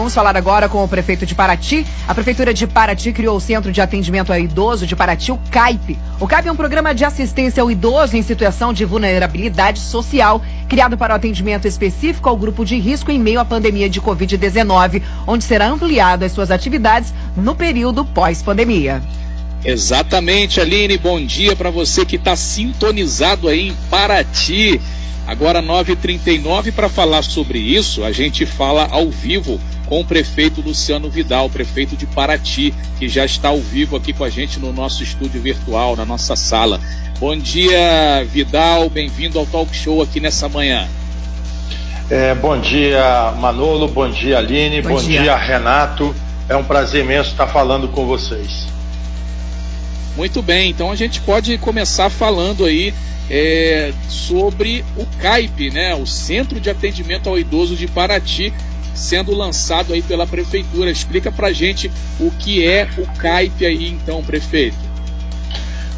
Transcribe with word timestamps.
Vamos 0.00 0.14
falar 0.14 0.34
agora 0.34 0.66
com 0.66 0.82
o 0.82 0.88
prefeito 0.88 1.26
de 1.26 1.34
Paraty. 1.34 1.86
A 2.08 2.14
prefeitura 2.14 2.54
de 2.54 2.66
Paraty 2.66 3.12
criou 3.12 3.36
o 3.36 3.40
Centro 3.40 3.70
de 3.70 3.82
Atendimento 3.82 4.32
ao 4.32 4.38
Idoso 4.38 4.86
de 4.86 4.96
Paraty, 4.96 5.30
o 5.30 5.38
CAIP. 5.50 5.98
O 6.18 6.26
CAIP 6.26 6.48
é 6.48 6.52
um 6.52 6.56
programa 6.56 6.94
de 6.94 7.04
assistência 7.04 7.62
ao 7.62 7.70
idoso 7.70 8.16
em 8.16 8.22
situação 8.22 8.72
de 8.72 8.86
vulnerabilidade 8.86 9.78
social, 9.78 10.40
criado 10.70 10.96
para 10.96 11.12
o 11.12 11.16
atendimento 11.16 11.68
específico 11.68 12.30
ao 12.30 12.36
grupo 12.38 12.64
de 12.64 12.78
risco 12.78 13.10
em 13.10 13.18
meio 13.18 13.40
à 13.40 13.44
pandemia 13.44 13.90
de 13.90 14.00
Covid-19, 14.00 15.02
onde 15.26 15.44
será 15.44 15.68
ampliado 15.68 16.24
as 16.24 16.32
suas 16.32 16.50
atividades 16.50 17.12
no 17.36 17.54
período 17.54 18.02
pós-pandemia. 18.02 19.02
Exatamente, 19.62 20.62
Aline. 20.62 20.96
Bom 20.96 21.22
dia 21.22 21.54
para 21.54 21.70
você 21.70 22.06
que 22.06 22.16
está 22.16 22.34
sintonizado 22.34 23.48
aí 23.48 23.68
em 23.68 23.76
Paraty. 23.90 24.80
Agora 25.26 25.62
9h39 25.62 26.72
para 26.72 26.88
falar 26.88 27.22
sobre 27.22 27.58
isso, 27.58 28.02
a 28.02 28.10
gente 28.10 28.46
fala 28.46 28.88
ao 28.90 29.10
vivo 29.10 29.60
com 29.90 30.00
o 30.00 30.04
prefeito 30.04 30.60
Luciano 30.60 31.10
Vidal, 31.10 31.50
prefeito 31.50 31.96
de 31.96 32.06
Paraty, 32.06 32.72
que 32.96 33.08
já 33.08 33.24
está 33.24 33.48
ao 33.48 33.58
vivo 33.58 33.96
aqui 33.96 34.12
com 34.12 34.22
a 34.22 34.30
gente 34.30 34.60
no 34.60 34.72
nosso 34.72 35.02
estúdio 35.02 35.42
virtual, 35.42 35.96
na 35.96 36.04
nossa 36.04 36.36
sala. 36.36 36.80
Bom 37.18 37.36
dia, 37.36 38.24
Vidal, 38.32 38.88
bem-vindo 38.88 39.36
ao 39.36 39.44
Talk 39.46 39.74
Show 39.74 40.00
aqui 40.00 40.20
nessa 40.20 40.48
manhã. 40.48 40.86
É, 42.08 42.32
bom 42.36 42.56
dia, 42.60 43.34
Manolo, 43.40 43.88
bom 43.88 44.08
dia, 44.08 44.38
Aline, 44.38 44.80
bom, 44.80 44.90
bom 44.90 45.02
dia. 45.02 45.22
dia, 45.22 45.36
Renato. 45.36 46.14
É 46.48 46.54
um 46.54 46.62
prazer 46.62 47.04
imenso 47.04 47.32
estar 47.32 47.48
falando 47.48 47.88
com 47.88 48.06
vocês. 48.06 48.68
Muito 50.16 50.40
bem, 50.40 50.70
então 50.70 50.92
a 50.92 50.96
gente 50.96 51.20
pode 51.20 51.58
começar 51.58 52.08
falando 52.10 52.64
aí 52.64 52.94
é, 53.28 53.92
sobre 54.08 54.84
o 54.96 55.04
CAIP, 55.20 55.72
né, 55.72 55.96
o 55.96 56.06
Centro 56.06 56.60
de 56.60 56.70
Atendimento 56.70 57.28
ao 57.28 57.36
Idoso 57.36 57.74
de 57.74 57.88
Paraty, 57.88 58.52
sendo 58.94 59.34
lançado 59.34 59.92
aí 59.92 60.02
pela 60.02 60.26
prefeitura. 60.26 60.90
Explica 60.90 61.30
pra 61.30 61.52
gente 61.52 61.90
o 62.18 62.30
que 62.30 62.66
é 62.66 62.88
o 62.98 63.06
CAIP 63.18 63.64
aí 63.64 63.88
então, 63.88 64.22
prefeito. 64.22 64.90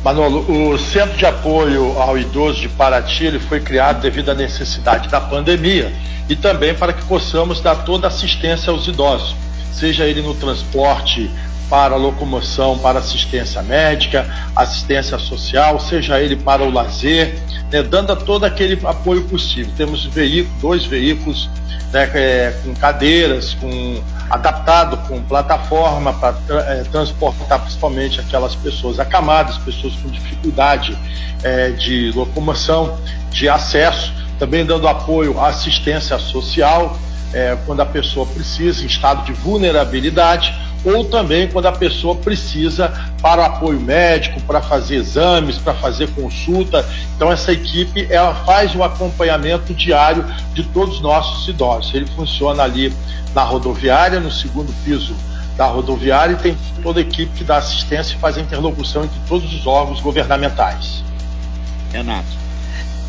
Manolo, 0.05 0.73
o 0.73 0.77
Centro 0.79 1.17
de 1.17 1.25
Apoio 1.25 1.97
ao 1.97 2.19
Idoso 2.19 2.61
de 2.61 2.69
Paraty 2.69 3.25
ele 3.25 3.39
foi 3.39 3.61
criado 3.61 4.01
devido 4.01 4.31
à 4.31 4.35
necessidade 4.35 5.09
da 5.09 5.21
pandemia 5.21 5.93
e 6.29 6.35
também 6.35 6.75
para 6.75 6.93
que 6.93 7.05
possamos 7.05 7.61
dar 7.61 7.77
toda 7.85 8.09
assistência 8.09 8.73
aos 8.73 8.89
idosos, 8.89 9.37
seja 9.73 10.05
ele 10.05 10.21
no 10.21 10.35
transporte 10.35 11.31
para 11.73 11.97
locomoção, 11.97 12.77
para 12.77 12.99
assistência 12.99 13.63
médica, 13.63 14.29
assistência 14.55 15.19
social, 15.19 15.81
seja 15.81 16.21
ele 16.21 16.37
para 16.37 16.63
o 16.63 16.71
lazer, 16.71 17.35
né, 17.71 17.83
dando 17.83 18.15
todo 18.15 18.45
aquele 18.45 18.79
apoio 18.87 19.23
possível. 19.23 19.73
Temos 19.75 20.05
veículos, 20.05 20.61
dois 20.61 20.85
veículos 20.85 21.49
né, 21.91 22.11
é, 22.13 22.55
com 22.63 22.75
cadeiras, 22.75 23.55
com 23.55 24.03
adaptado 24.29 24.99
com 25.09 25.23
plataforma 25.23 26.13
para 26.13 26.37
é, 26.69 26.85
transportar 26.93 27.63
principalmente 27.63 28.21
aquelas 28.21 28.55
pessoas 28.55 29.01
acamadas, 29.01 29.57
pessoas 29.57 29.95
com 29.95 30.11
dificuldade 30.11 30.95
é, 31.43 31.71
de 31.71 32.13
locomoção, 32.15 32.99
de 33.31 33.49
acesso, 33.49 34.13
também 34.39 34.67
dando 34.67 34.87
apoio 34.87 35.41
à 35.41 35.49
assistência 35.49 36.19
social 36.19 36.99
é, 37.33 37.57
quando 37.65 37.81
a 37.81 37.87
pessoa 37.87 38.27
precisa, 38.27 38.83
em 38.83 38.87
estado 38.87 39.25
de 39.25 39.33
vulnerabilidade 39.33 40.55
ou 40.85 41.05
também 41.05 41.49
quando 41.49 41.67
a 41.67 41.73
pessoa 41.73 42.17
precisa 42.17 42.93
para 43.21 43.47
apoio 43.47 43.81
médico, 43.81 44.41
para 44.43 44.61
fazer 44.61 44.97
exames, 44.97 45.59
para 45.59 45.75
fazer 45.75 46.09
consulta. 46.11 46.85
Então 47.17 47.31
essa 47.31 47.53
equipe 47.53 48.07
ela 48.11 48.35
faz 48.45 48.75
o 48.75 48.83
acompanhamento 48.83 49.73
diário 49.75 50.25
de 50.53 50.65
todos 50.65 50.97
os 50.97 51.01
nossos 51.01 51.47
idosos. 51.49 51.95
Ele 51.95 52.07
funciona 52.07 52.63
ali 52.63 52.93
na 53.35 53.43
rodoviária, 53.43 54.21
no 54.21 54.31
segundo 54.31 54.73
piso 54.85 55.15
da 55.57 55.67
rodoviária 55.67 56.33
e 56.33 56.37
tem 56.37 56.57
toda 56.83 56.99
a 56.99 57.03
equipe 57.03 57.31
que 57.37 57.45
dá 57.45 57.59
assistência 57.59 58.15
e 58.15 58.19
faz 58.19 58.37
a 58.37 58.41
interlocução 58.41 59.05
entre 59.05 59.19
todos 59.29 59.53
os 59.53 59.67
órgãos 59.67 60.01
governamentais. 60.01 61.05
Renato. 61.93 62.43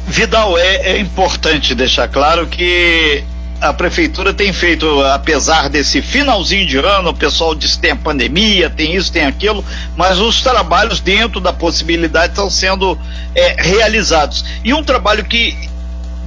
Vidal, 0.07 0.57
é, 0.57 0.75
é 0.91 0.99
importante 0.99 1.73
deixar 1.73 2.09
claro 2.09 2.45
que 2.47 3.23
a 3.63 3.71
prefeitura 3.71 4.33
tem 4.33 4.51
feito, 4.51 5.01
apesar 5.05 5.69
desse 5.69 6.01
finalzinho 6.01 6.67
de 6.67 6.77
ano, 6.77 7.11
o 7.11 7.13
pessoal 7.13 7.55
diz 7.55 7.75
que 7.75 7.81
tem 7.81 7.91
a 7.91 7.95
pandemia, 7.95 8.69
tem 8.69 8.93
isso, 8.93 9.11
tem 9.11 9.25
aquilo, 9.25 9.63
mas 9.95 10.19
os 10.19 10.41
trabalhos 10.41 10.99
dentro 10.99 11.39
da 11.39 11.53
possibilidade 11.53 12.33
estão 12.33 12.49
sendo 12.49 12.99
é, 13.33 13.55
realizados. 13.57 14.43
E 14.65 14.73
um 14.73 14.83
trabalho 14.83 15.23
que 15.23 15.55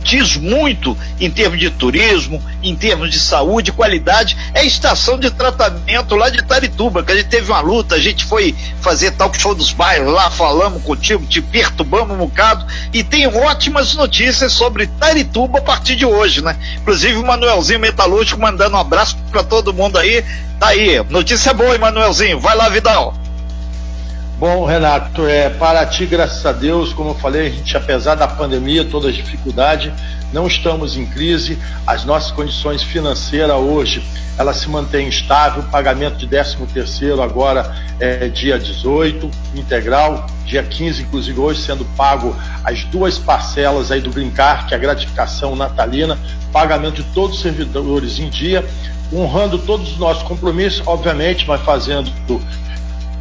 diz 0.06 0.36
muito 0.36 0.96
em 1.20 1.28
termos 1.28 1.58
de 1.58 1.68
turismo, 1.68 2.40
em 2.62 2.76
termos 2.76 3.10
de 3.10 3.18
saúde, 3.18 3.72
qualidade, 3.72 4.36
é 4.54 4.60
a 4.60 4.64
estação 4.64 5.18
de 5.18 5.30
tratamento 5.32 6.14
lá 6.14 6.30
de 6.30 6.42
Tarituba, 6.42 7.02
que 7.02 7.10
a 7.10 7.16
gente 7.16 7.28
teve 7.28 7.50
uma 7.50 7.60
luta, 7.60 7.96
a 7.96 8.00
gente 8.00 8.24
foi 8.24 8.54
fazer 8.80 9.10
talk 9.12 9.38
show 9.38 9.54
dos 9.54 9.72
bairros 9.72 10.12
lá, 10.12 10.30
falamos 10.30 10.82
contigo, 10.84 11.26
te 11.26 11.42
perturbamos 11.42 12.14
um 12.14 12.18
bocado, 12.18 12.64
e 12.92 13.02
tem 13.02 13.26
ótimas 13.26 13.94
notícias 13.94 14.52
sobre 14.52 14.86
Tarituba 14.86 15.58
a 15.58 15.62
partir 15.62 15.96
de 15.96 16.06
hoje, 16.06 16.42
né? 16.42 16.56
Inclusive 16.76 17.18
o 17.18 17.26
Manuelzinho 17.26 17.80
Metalúrgico 17.80 18.40
mandando 18.40 18.76
um 18.76 18.80
abraço 18.80 19.16
para 19.32 19.42
todo 19.42 19.74
mundo 19.74 19.98
aí, 19.98 20.24
tá 20.60 20.68
aí, 20.68 21.02
notícia 21.10 21.52
boa, 21.52 21.74
hein, 21.74 21.80
Manuelzinho, 21.80 22.38
vai 22.38 22.56
lá, 22.56 22.68
Vidal. 22.68 23.25
Bom, 24.38 24.66
Renato, 24.66 25.26
é, 25.26 25.48
para 25.48 25.86
ti, 25.86 26.04
graças 26.04 26.44
a 26.44 26.52
Deus, 26.52 26.92
como 26.92 27.10
eu 27.10 27.14
falei, 27.14 27.46
a 27.46 27.50
gente, 27.50 27.74
apesar 27.74 28.16
da 28.16 28.28
pandemia, 28.28 28.84
toda 28.84 29.08
a 29.08 29.12
dificuldade, 29.12 29.90
não 30.30 30.46
estamos 30.46 30.94
em 30.94 31.06
crise, 31.06 31.58
as 31.86 32.04
nossas 32.04 32.32
condições 32.32 32.82
financeiras 32.82 33.56
hoje, 33.56 34.04
ela 34.36 34.52
se 34.52 34.68
mantém 34.68 35.08
estável, 35.08 35.62
pagamento 35.72 36.18
de 36.18 36.26
13 36.26 36.58
terceiro 36.66 37.22
agora 37.22 37.74
é 37.98 38.28
dia 38.28 38.58
18, 38.58 39.30
integral, 39.54 40.26
dia 40.44 40.62
15, 40.62 41.04
inclusive 41.04 41.40
hoje 41.40 41.62
sendo 41.62 41.86
pago 41.96 42.36
as 42.62 42.84
duas 42.84 43.16
parcelas 43.16 43.90
aí 43.90 44.02
do 44.02 44.10
Brincar, 44.10 44.66
que 44.66 44.74
é 44.74 44.76
a 44.76 44.80
gratificação 44.80 45.56
natalina, 45.56 46.18
pagamento 46.52 47.02
de 47.02 47.04
todos 47.14 47.36
os 47.36 47.42
servidores 47.42 48.18
em 48.18 48.28
dia, 48.28 48.62
honrando 49.10 49.56
todos 49.56 49.92
os 49.92 49.98
nossos 49.98 50.24
compromissos, 50.24 50.82
obviamente, 50.86 51.46
mas 51.48 51.62
fazendo 51.62 52.10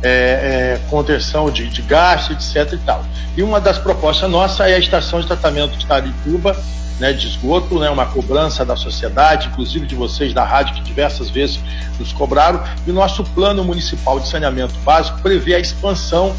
é, 0.05 0.07
é, 0.07 0.81
contenção 0.87 1.49
de, 1.49 1.67
de 1.67 1.81
gasto, 1.81 2.31
etc. 2.31 2.73
e 2.73 2.77
tal. 2.77 3.03
E 3.35 3.41
uma 3.41 3.59
das 3.59 3.79
propostas 3.79 4.29
nossa 4.29 4.69
é 4.69 4.75
a 4.75 4.79
estação 4.79 5.19
de 5.19 5.25
tratamento 5.25 5.75
de 5.75 5.85
Tarituba, 5.85 6.55
né, 6.99 7.11
de 7.11 7.27
esgoto, 7.27 7.79
né, 7.79 7.89
uma 7.89 8.05
cobrança 8.05 8.63
da 8.63 8.75
sociedade, 8.75 9.47
inclusive 9.47 9.87
de 9.87 9.95
vocês 9.95 10.31
da 10.31 10.43
rádio 10.43 10.75
que 10.75 10.81
diversas 10.81 11.31
vezes 11.31 11.59
nos 11.99 12.13
cobraram, 12.13 12.63
e 12.85 12.91
o 12.91 12.93
nosso 12.93 13.23
plano 13.23 13.63
municipal 13.63 14.19
de 14.19 14.27
saneamento 14.27 14.75
básico 14.85 15.19
prevê 15.21 15.55
a 15.55 15.59
expansão 15.59 16.35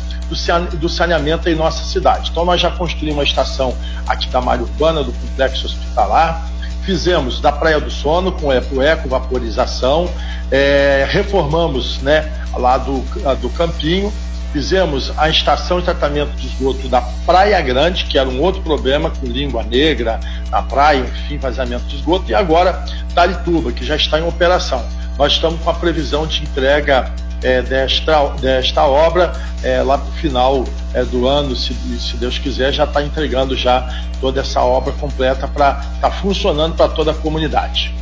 do 0.79 0.89
saneamento 0.89 1.49
em 1.49 1.55
nossa 1.55 1.85
cidade. 1.85 2.31
Então 2.31 2.45
nós 2.45 2.61
já 2.61 2.71
construímos 2.71 3.17
uma 3.17 3.25
estação 3.25 3.77
aqui 4.07 4.29
da 4.29 4.41
Mário 4.41 4.63
Urbana, 4.63 5.03
do 5.03 5.13
complexo 5.13 5.67
hospitalar, 5.67 6.49
fizemos 6.83 7.41
da 7.41 7.51
Praia 7.51 7.81
do 7.81 7.91
Sono 7.91 8.31
com 8.31 8.53
eco 8.53 9.09
vaporização, 9.09 10.09
é, 10.51 11.07
reformamos 11.11 12.01
né, 12.01 12.33
lá 12.57 12.79
do, 12.79 13.01
do 13.41 13.51
Campinho, 13.51 14.13
fizemos 14.53 15.13
a 15.19 15.29
estação 15.29 15.81
de 15.81 15.85
tratamento 15.85 16.31
de 16.37 16.47
esgoto 16.47 16.89
da 16.89 17.03
Praia 17.27 17.61
Grande, 17.61 18.07
que 18.07 18.19
era 18.19 18.29
um 18.29 18.41
outro 18.41 18.63
problema 18.63 19.11
com 19.11 19.27
língua 19.27 19.63
negra 19.63 20.19
na 20.51 20.63
praia, 20.63 21.01
enfim, 21.01 21.37
vazamento 21.37 21.85
de 21.85 21.97
esgoto, 21.97 22.31
e 22.31 22.35
agora 22.35 22.85
Dalituba, 23.13 23.71
que 23.73 23.85
já 23.85 23.97
está 23.97 24.19
em 24.19 24.27
operação. 24.27 24.83
Nós 25.19 25.33
estamos 25.33 25.61
com 25.61 25.71
a 25.71 25.75
previsão 25.75 26.27
de 26.27 26.43
entrega 26.43 27.13
é, 27.43 27.61
desta, 27.63 28.29
desta 28.41 28.85
obra 28.85 29.33
é, 29.63 29.83
lá 29.83 29.99
para 29.99 30.09
o 30.09 30.13
final 30.13 30.65
é, 30.95 31.05
do 31.05 31.27
ano, 31.27 31.55
se, 31.55 31.75
se 31.99 32.17
Deus 32.17 32.39
quiser, 32.39 32.73
já 32.73 32.85
está 32.85 33.03
entregando 33.03 33.55
já 33.57 33.87
toda 34.21 34.41
essa 34.41 34.63
obra 34.63 34.93
completa 34.95 35.47
para 35.47 35.81
estar 35.97 36.01
tá 36.01 36.11
funcionando 36.11 36.77
para 36.77 36.89
toda 36.89 37.11
a 37.11 37.15
comunidade. 37.15 37.95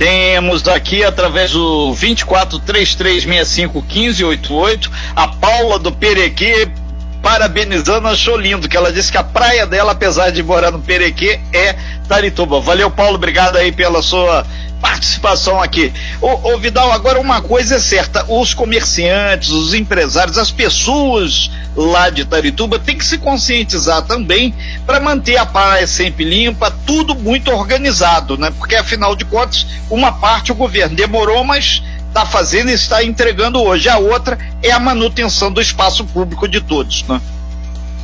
Temos 0.00 0.62
daqui, 0.62 1.04
através 1.04 1.52
do 1.52 1.92
2433651588, 1.92 4.90
a 5.14 5.28
Paula 5.28 5.78
do 5.78 5.92
Perequê 5.92 6.66
parabenizando, 7.22 8.08
achou 8.08 8.38
lindo, 8.38 8.66
que 8.66 8.78
ela 8.78 8.90
disse 8.90 9.12
que 9.12 9.18
a 9.18 9.22
praia 9.22 9.66
dela, 9.66 9.92
apesar 9.92 10.30
de 10.30 10.42
morar 10.42 10.70
no 10.70 10.80
Perequê, 10.80 11.38
é 11.52 11.76
Tarituba. 12.08 12.62
Valeu, 12.62 12.90
Paulo, 12.90 13.16
obrigado 13.16 13.56
aí 13.56 13.72
pela 13.72 14.00
sua 14.00 14.46
participação 14.80 15.60
aqui. 15.60 15.92
Ô, 16.20 16.52
ô, 16.52 16.58
Vidal, 16.58 16.90
agora 16.90 17.20
uma 17.20 17.40
coisa 17.40 17.76
é 17.76 17.78
certa: 17.78 18.24
os 18.28 18.54
comerciantes, 18.54 19.50
os 19.50 19.74
empresários, 19.74 20.38
as 20.38 20.50
pessoas 20.50 21.50
lá 21.76 22.10
de 22.10 22.24
Tarituba 22.24 22.78
têm 22.78 22.98
que 22.98 23.04
se 23.04 23.18
conscientizar 23.18 24.02
também 24.02 24.54
para 24.84 24.98
manter 24.98 25.36
a 25.36 25.46
praia 25.46 25.86
sempre 25.86 26.24
limpa, 26.24 26.70
tudo 26.86 27.14
muito 27.14 27.50
organizado, 27.50 28.36
né? 28.36 28.50
Porque 28.58 28.74
afinal 28.74 29.14
de 29.14 29.24
contas, 29.24 29.66
uma 29.88 30.12
parte 30.12 30.50
o 30.50 30.54
governo 30.54 30.96
demorou, 30.96 31.44
mas 31.44 31.82
está 32.08 32.26
fazendo 32.26 32.70
e 32.70 32.74
está 32.74 33.04
entregando 33.04 33.62
hoje. 33.62 33.88
A 33.88 33.98
outra 33.98 34.38
é 34.62 34.72
a 34.72 34.80
manutenção 34.80 35.52
do 35.52 35.60
espaço 35.60 36.04
público 36.04 36.48
de 36.48 36.60
todos, 36.60 37.04
né? 37.04 37.20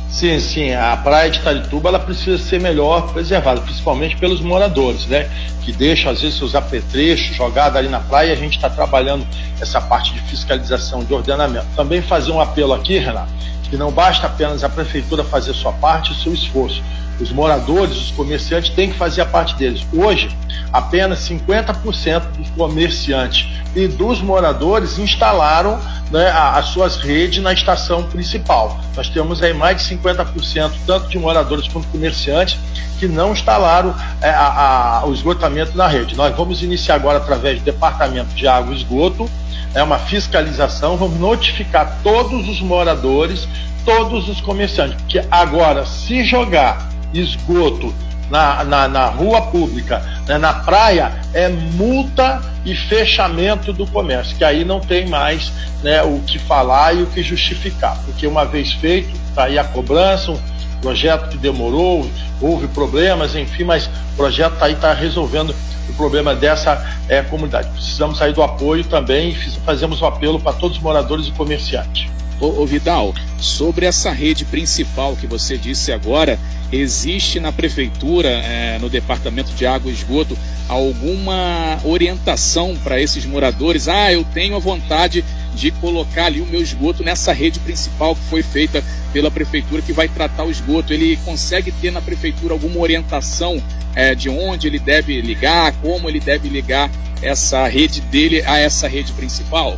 Sim, 0.09 0.39
sim, 0.39 0.73
a 0.73 0.95
praia 0.97 1.29
de 1.29 1.39
Tarituba 1.41 1.89
ela 1.89 1.99
precisa 1.99 2.37
ser 2.37 2.59
melhor 2.59 3.11
preservada, 3.11 3.61
principalmente 3.61 4.15
pelos 4.15 4.39
moradores, 4.39 5.05
né? 5.05 5.29
Que 5.63 5.71
deixam 5.71 6.11
às 6.11 6.21
vezes 6.21 6.37
seus 6.37 6.55
apetrechos 6.55 7.35
jogados 7.35 7.77
ali 7.77 7.89
na 7.89 7.99
praia 7.99 8.29
e 8.29 8.31
a 8.31 8.35
gente 8.35 8.55
está 8.55 8.69
trabalhando 8.69 9.27
essa 9.59 9.81
parte 9.81 10.13
de 10.13 10.21
fiscalização, 10.21 11.03
de 11.03 11.13
ordenamento. 11.13 11.67
Também 11.75 12.01
fazer 12.01 12.31
um 12.31 12.39
apelo 12.39 12.73
aqui, 12.73 12.97
Renato, 12.97 13.31
que 13.69 13.75
não 13.75 13.91
basta 13.91 14.27
apenas 14.27 14.63
a 14.63 14.69
prefeitura 14.69 15.23
fazer 15.23 15.53
sua 15.53 15.73
parte 15.73 16.13
e 16.13 16.15
seu 16.15 16.33
esforço. 16.33 16.81
Os 17.19 17.31
moradores, 17.31 17.97
os 17.97 18.11
comerciantes 18.11 18.69
têm 18.69 18.91
que 18.91 18.97
fazer 18.97 19.21
a 19.21 19.25
parte 19.25 19.55
deles. 19.55 19.85
Hoje, 19.93 20.29
apenas 20.71 21.27
50% 21.27 22.21
dos 22.37 22.49
comerciantes 22.51 23.47
e 23.75 23.87
dos 23.87 24.21
moradores 24.21 24.97
instalaram 24.99 25.79
né, 26.11 26.29
as 26.29 26.67
suas 26.67 26.97
redes 26.97 27.41
na 27.41 27.53
estação 27.53 28.03
principal. 28.03 28.79
Nós 28.95 29.09
temos 29.09 29.41
aí 29.41 29.53
mais 29.53 29.77
de 29.77 29.95
50%, 29.95 30.71
tanto 30.85 31.07
de 31.09 31.17
moradores 31.17 31.67
quanto 31.67 31.87
comerciantes, 31.87 32.57
que 32.99 33.07
não 33.07 33.33
instalaram 33.33 33.93
é, 34.21 34.29
a, 34.29 35.01
a, 35.01 35.05
o 35.05 35.13
esgotamento 35.13 35.77
na 35.77 35.87
rede. 35.87 36.15
Nós 36.15 36.35
vamos 36.35 36.63
iniciar 36.63 36.95
agora, 36.95 37.17
através 37.17 37.59
do 37.59 37.65
Departamento 37.65 38.33
de 38.33 38.47
Água 38.47 38.73
e 38.73 38.77
Esgoto, 38.77 39.29
é 39.73 39.83
uma 39.83 39.99
fiscalização, 39.99 40.97
vamos 40.97 41.19
notificar 41.19 41.99
todos 42.01 42.47
os 42.47 42.61
moradores, 42.61 43.47
todos 43.85 44.27
os 44.27 44.41
comerciantes, 44.41 44.97
que 45.07 45.21
agora, 45.29 45.85
se 45.85 46.23
jogar 46.23 46.89
esgoto 47.13 47.93
na, 48.29 48.63
na, 48.63 48.87
na 48.87 49.05
rua 49.07 49.41
pública, 49.43 50.03
né, 50.27 50.37
na 50.37 50.53
praia, 50.53 51.13
é 51.33 51.47
multa 51.47 52.41
e 52.65 52.75
fechamento 52.75 53.71
do 53.71 53.87
comércio, 53.87 54.35
que 54.35 54.43
aí 54.43 54.65
não 54.65 54.79
tem 54.79 55.07
mais 55.07 55.51
né, 55.81 56.03
o 56.03 56.19
que 56.19 56.37
falar 56.37 56.95
e 56.95 57.03
o 57.03 57.07
que 57.07 57.23
justificar, 57.23 57.97
porque 58.05 58.27
uma 58.27 58.45
vez 58.45 58.73
feito, 58.73 59.09
está 59.29 59.45
aí 59.45 59.57
a 59.57 59.63
cobrança, 59.63 60.31
um 60.31 60.39
projeto 60.81 61.29
que 61.29 61.37
demorou, 61.37 62.09
houve 62.41 62.67
problemas, 62.67 63.35
enfim, 63.35 63.63
mas 63.63 63.87
o 63.87 64.15
projeto 64.17 64.53
está 64.53 64.65
aí, 64.65 64.73
está 64.73 64.93
resolvendo 64.93 65.55
o 65.89 65.93
problema 65.93 66.35
dessa 66.35 66.85
é, 67.07 67.21
comunidade. 67.21 67.69
Precisamos 67.69 68.17
sair 68.17 68.33
do 68.33 68.43
apoio 68.43 68.83
também 68.83 69.29
e 69.29 69.35
fazemos 69.65 70.01
um 70.01 70.05
apelo 70.05 70.39
para 70.39 70.53
todos 70.53 70.77
os 70.77 70.83
moradores 70.83 71.27
e 71.27 71.31
comerciantes. 71.31 72.09
Ô, 72.39 72.61
ô, 72.61 72.65
Vidal, 72.65 73.15
sobre 73.39 73.85
essa 73.85 74.11
rede 74.11 74.45
principal 74.45 75.15
que 75.15 75.25
você 75.25 75.57
disse 75.57 75.91
agora, 75.91 76.37
existe 76.71 77.39
na 77.39 77.51
prefeitura, 77.51 78.29
é, 78.29 78.77
no 78.79 78.89
departamento 78.89 79.51
de 79.53 79.65
água 79.65 79.89
e 79.89 79.93
esgoto, 79.93 80.37
alguma 80.67 81.79
orientação 81.83 82.75
para 82.83 83.01
esses 83.01 83.25
moradores? 83.25 83.87
Ah, 83.87 84.11
eu 84.11 84.23
tenho 84.33 84.55
a 84.55 84.59
vontade 84.59 85.23
de 85.55 85.71
colocar 85.71 86.25
ali 86.25 86.41
o 86.41 86.45
meu 86.45 86.61
esgoto 86.61 87.03
nessa 87.03 87.33
rede 87.33 87.59
principal 87.59 88.15
que 88.15 88.21
foi 88.29 88.43
feita 88.43 88.83
pela 89.11 89.31
prefeitura 89.31 89.81
que 89.81 89.93
vai 89.93 90.07
tratar 90.07 90.43
o 90.43 90.51
esgoto. 90.51 90.93
Ele 90.93 91.17
consegue 91.25 91.71
ter 91.71 91.91
na 91.91 92.01
prefeitura 92.01 92.53
alguma 92.53 92.79
orientação 92.79 93.61
é, 93.95 94.13
de 94.13 94.29
onde 94.29 94.67
ele 94.67 94.77
deve 94.77 95.19
ligar, 95.21 95.71
como 95.81 96.07
ele 96.07 96.19
deve 96.19 96.47
ligar 96.47 96.91
essa 97.21 97.67
rede 97.67 98.01
dele 98.01 98.43
a 98.45 98.57
essa 98.59 98.87
rede 98.87 99.11
principal? 99.13 99.77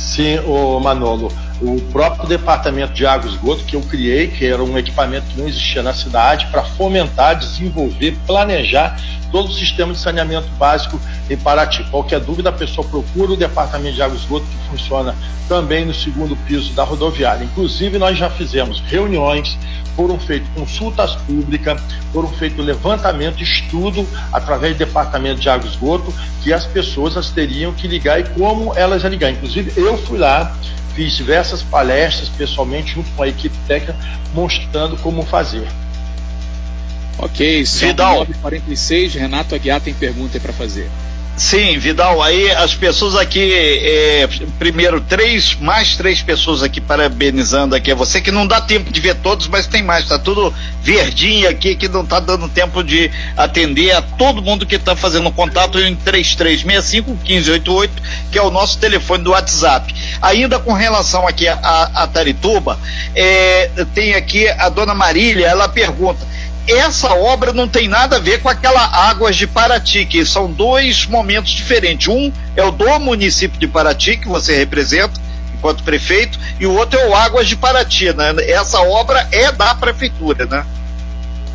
Sim, 0.00 0.38
o 0.40 0.80
Manolo 0.80 1.30
o 1.62 1.78
próprio 1.92 2.26
departamento 2.26 2.94
de 2.94 3.06
água 3.06 3.28
e 3.28 3.34
esgoto 3.34 3.64
que 3.64 3.76
eu 3.76 3.82
criei, 3.82 4.28
que 4.28 4.46
era 4.46 4.62
um 4.62 4.78
equipamento 4.78 5.26
que 5.26 5.38
não 5.38 5.46
existia 5.46 5.82
na 5.82 5.92
cidade, 5.92 6.46
para 6.46 6.62
fomentar, 6.62 7.38
desenvolver, 7.38 8.16
planejar 8.26 8.98
todo 9.30 9.48
o 9.48 9.52
sistema 9.52 9.92
de 9.92 9.98
saneamento 9.98 10.48
básico 10.58 10.98
em 11.28 11.36
Paraty. 11.36 11.84
Qualquer 11.90 12.18
dúvida, 12.20 12.48
a 12.48 12.52
pessoa 12.52 12.86
procura 12.86 13.32
o 13.32 13.36
departamento 13.36 13.94
de 13.94 14.02
água 14.02 14.16
e 14.16 14.20
esgoto 14.20 14.46
que 14.46 14.70
funciona 14.70 15.14
também 15.48 15.84
no 15.84 15.92
segundo 15.92 16.34
piso 16.46 16.72
da 16.72 16.82
rodoviária. 16.82 17.44
Inclusive, 17.44 17.98
nós 17.98 18.16
já 18.16 18.30
fizemos 18.30 18.80
reuniões, 18.80 19.58
foram 19.96 20.18
feitas 20.18 20.48
consultas 20.54 21.16
públicas, 21.16 21.80
foram 22.12 22.28
feitos 22.28 22.64
levantamento, 22.64 23.42
estudo 23.42 24.06
através 24.32 24.74
do 24.74 24.78
departamento 24.78 25.40
de 25.40 25.48
água 25.48 25.66
e 25.66 25.70
esgoto, 25.70 26.14
que 26.42 26.52
as 26.52 26.64
pessoas 26.66 27.30
teriam 27.30 27.72
que 27.72 27.86
ligar 27.86 28.20
e 28.20 28.24
como 28.30 28.74
elas 28.76 29.02
iam 29.02 29.10
ligar. 29.10 29.30
Inclusive, 29.30 29.72
eu 29.76 29.96
fui 29.98 30.18
lá 30.18 30.54
fiz 30.94 31.14
diversas 31.14 31.62
palestras 31.62 32.28
pessoalmente 32.28 32.94
junto 32.94 33.10
com 33.12 33.22
a 33.22 33.28
equipe 33.28 33.56
técnica 33.66 33.96
mostrando 34.34 34.96
como 34.98 35.22
fazer. 35.22 35.66
Ok, 37.18 37.64
Vidal. 37.64 38.18
946, 38.18 39.14
Renato 39.14 39.54
Aguiar 39.54 39.80
tem 39.80 39.92
pergunta 39.92 40.40
para 40.40 40.52
fazer. 40.52 40.90
Sim, 41.40 41.78
Vidal, 41.78 42.22
aí 42.22 42.50
as 42.50 42.74
pessoas 42.74 43.16
aqui, 43.16 43.50
é, 43.54 44.28
primeiro, 44.58 45.00
três, 45.00 45.54
mais 45.54 45.96
três 45.96 46.20
pessoas 46.20 46.62
aqui 46.62 46.82
parabenizando 46.82 47.74
aqui 47.74 47.90
a 47.90 47.94
você, 47.94 48.20
que 48.20 48.30
não 48.30 48.46
dá 48.46 48.60
tempo 48.60 48.92
de 48.92 49.00
ver 49.00 49.14
todos, 49.16 49.48
mas 49.48 49.66
tem 49.66 49.82
mais, 49.82 50.06
tá 50.06 50.18
tudo 50.18 50.52
verdinho 50.82 51.48
aqui, 51.48 51.74
que 51.76 51.88
não 51.88 52.04
tá 52.04 52.20
dando 52.20 52.46
tempo 52.46 52.84
de 52.84 53.10
atender 53.38 53.90
a 53.92 54.02
todo 54.02 54.42
mundo 54.42 54.66
que 54.66 54.78
tá 54.78 54.94
fazendo 54.94 55.32
contato 55.32 55.78
em 55.78 55.96
3365 55.96 57.10
1588, 57.10 58.02
que 58.30 58.38
é 58.38 58.42
o 58.42 58.50
nosso 58.50 58.78
telefone 58.78 59.24
do 59.24 59.30
WhatsApp. 59.30 59.94
Ainda 60.20 60.58
com 60.58 60.74
relação 60.74 61.26
aqui 61.26 61.48
a, 61.48 61.56
a 61.94 62.06
Tarituba, 62.06 62.78
é, 63.14 63.70
tem 63.94 64.12
aqui 64.12 64.46
a 64.46 64.68
dona 64.68 64.92
Marília, 64.92 65.46
ela 65.46 65.70
pergunta, 65.70 66.20
essa 66.72 67.14
obra 67.14 67.52
não 67.52 67.68
tem 67.68 67.88
nada 67.88 68.16
a 68.16 68.18
ver 68.18 68.40
com 68.40 68.48
aquela 68.48 68.84
Águas 69.08 69.36
de 69.36 69.46
Paraty, 69.46 70.06
que 70.06 70.24
são 70.24 70.50
dois 70.50 71.06
momentos 71.06 71.50
diferentes. 71.52 72.08
Um 72.08 72.32
é 72.56 72.62
o 72.62 72.70
do 72.70 73.00
município 73.00 73.58
de 73.58 73.66
Paraty, 73.66 74.16
que 74.16 74.28
você 74.28 74.56
representa 74.56 75.20
enquanto 75.54 75.82
prefeito, 75.82 76.38
e 76.58 76.66
o 76.66 76.74
outro 76.74 76.98
é 76.98 77.06
o 77.06 77.14
Águas 77.14 77.46
de 77.46 77.54
Paraty, 77.54 78.12
né? 78.14 78.34
Essa 78.48 78.80
obra 78.80 79.28
é 79.30 79.52
da 79.52 79.74
prefeitura, 79.74 80.46
né? 80.46 80.64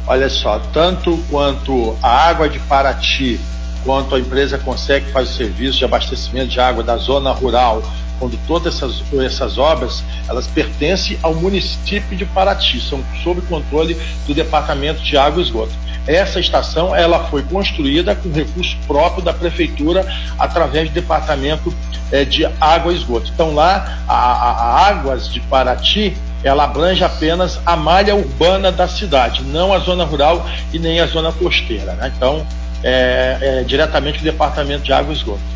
Olha 0.05 0.29
só, 0.29 0.59
tanto 0.71 1.17
quanto 1.29 1.97
a 2.01 2.27
Água 2.27 2.47
de 2.47 2.59
Paraty, 2.59 3.39
quanto 3.83 4.13
a 4.13 4.19
empresa 4.19 4.59
consegue 4.59 5.11
fazer 5.11 5.29
o 5.31 5.33
serviço 5.33 5.77
de 5.79 5.85
abastecimento 5.85 6.49
de 6.49 6.59
água 6.59 6.83
da 6.83 6.97
zona 6.97 7.31
rural 7.31 7.81
quando 8.19 8.37
todas 8.47 8.75
essas, 8.75 9.03
essas 9.21 9.57
obras 9.57 10.03
elas 10.27 10.47
pertencem 10.47 11.17
ao 11.21 11.33
município 11.33 12.15
de 12.15 12.25
Paraty, 12.25 12.79
são 12.79 13.03
sob 13.23 13.41
controle 13.41 13.97
do 14.27 14.33
Departamento 14.33 15.01
de 15.01 15.17
Água 15.17 15.41
e 15.41 15.45
Esgoto. 15.45 15.73
Essa 16.07 16.39
estação 16.39 16.95
ela 16.95 17.27
foi 17.29 17.41
construída 17.43 18.15
com 18.15 18.31
recurso 18.31 18.77
próprio 18.85 19.23
da 19.23 19.33
prefeitura 19.33 20.05
através 20.37 20.89
do 20.89 20.93
Departamento 20.93 21.73
é, 22.11 22.23
de 22.23 22.45
Água 22.61 22.93
e 22.93 22.95
Esgoto. 22.95 23.31
Então 23.33 23.53
lá 23.55 23.99
a, 24.07 24.15
a, 24.15 24.51
a 24.51 24.87
Águas 24.87 25.27
de 25.27 25.39
Paraty 25.41 26.15
ela 26.43 26.65
abrange 26.65 27.03
apenas 27.03 27.59
a 27.65 27.75
malha 27.75 28.15
urbana 28.15 28.71
da 28.71 28.87
cidade, 28.87 29.41
não 29.41 29.73
a 29.73 29.79
zona 29.79 30.03
rural 30.03 30.45
e 30.71 30.77
nem 30.77 30.99
a 30.99 31.07
zona 31.07 31.31
costeira. 31.31 31.93
Né? 31.93 32.11
Então 32.15 32.45
é, 32.83 33.37
é 33.41 33.63
diretamente 33.63 34.19
o 34.19 34.23
Departamento 34.23 34.83
de 34.83 34.93
Água 34.93 35.11
e 35.11 35.17
Esgoto 35.17 35.54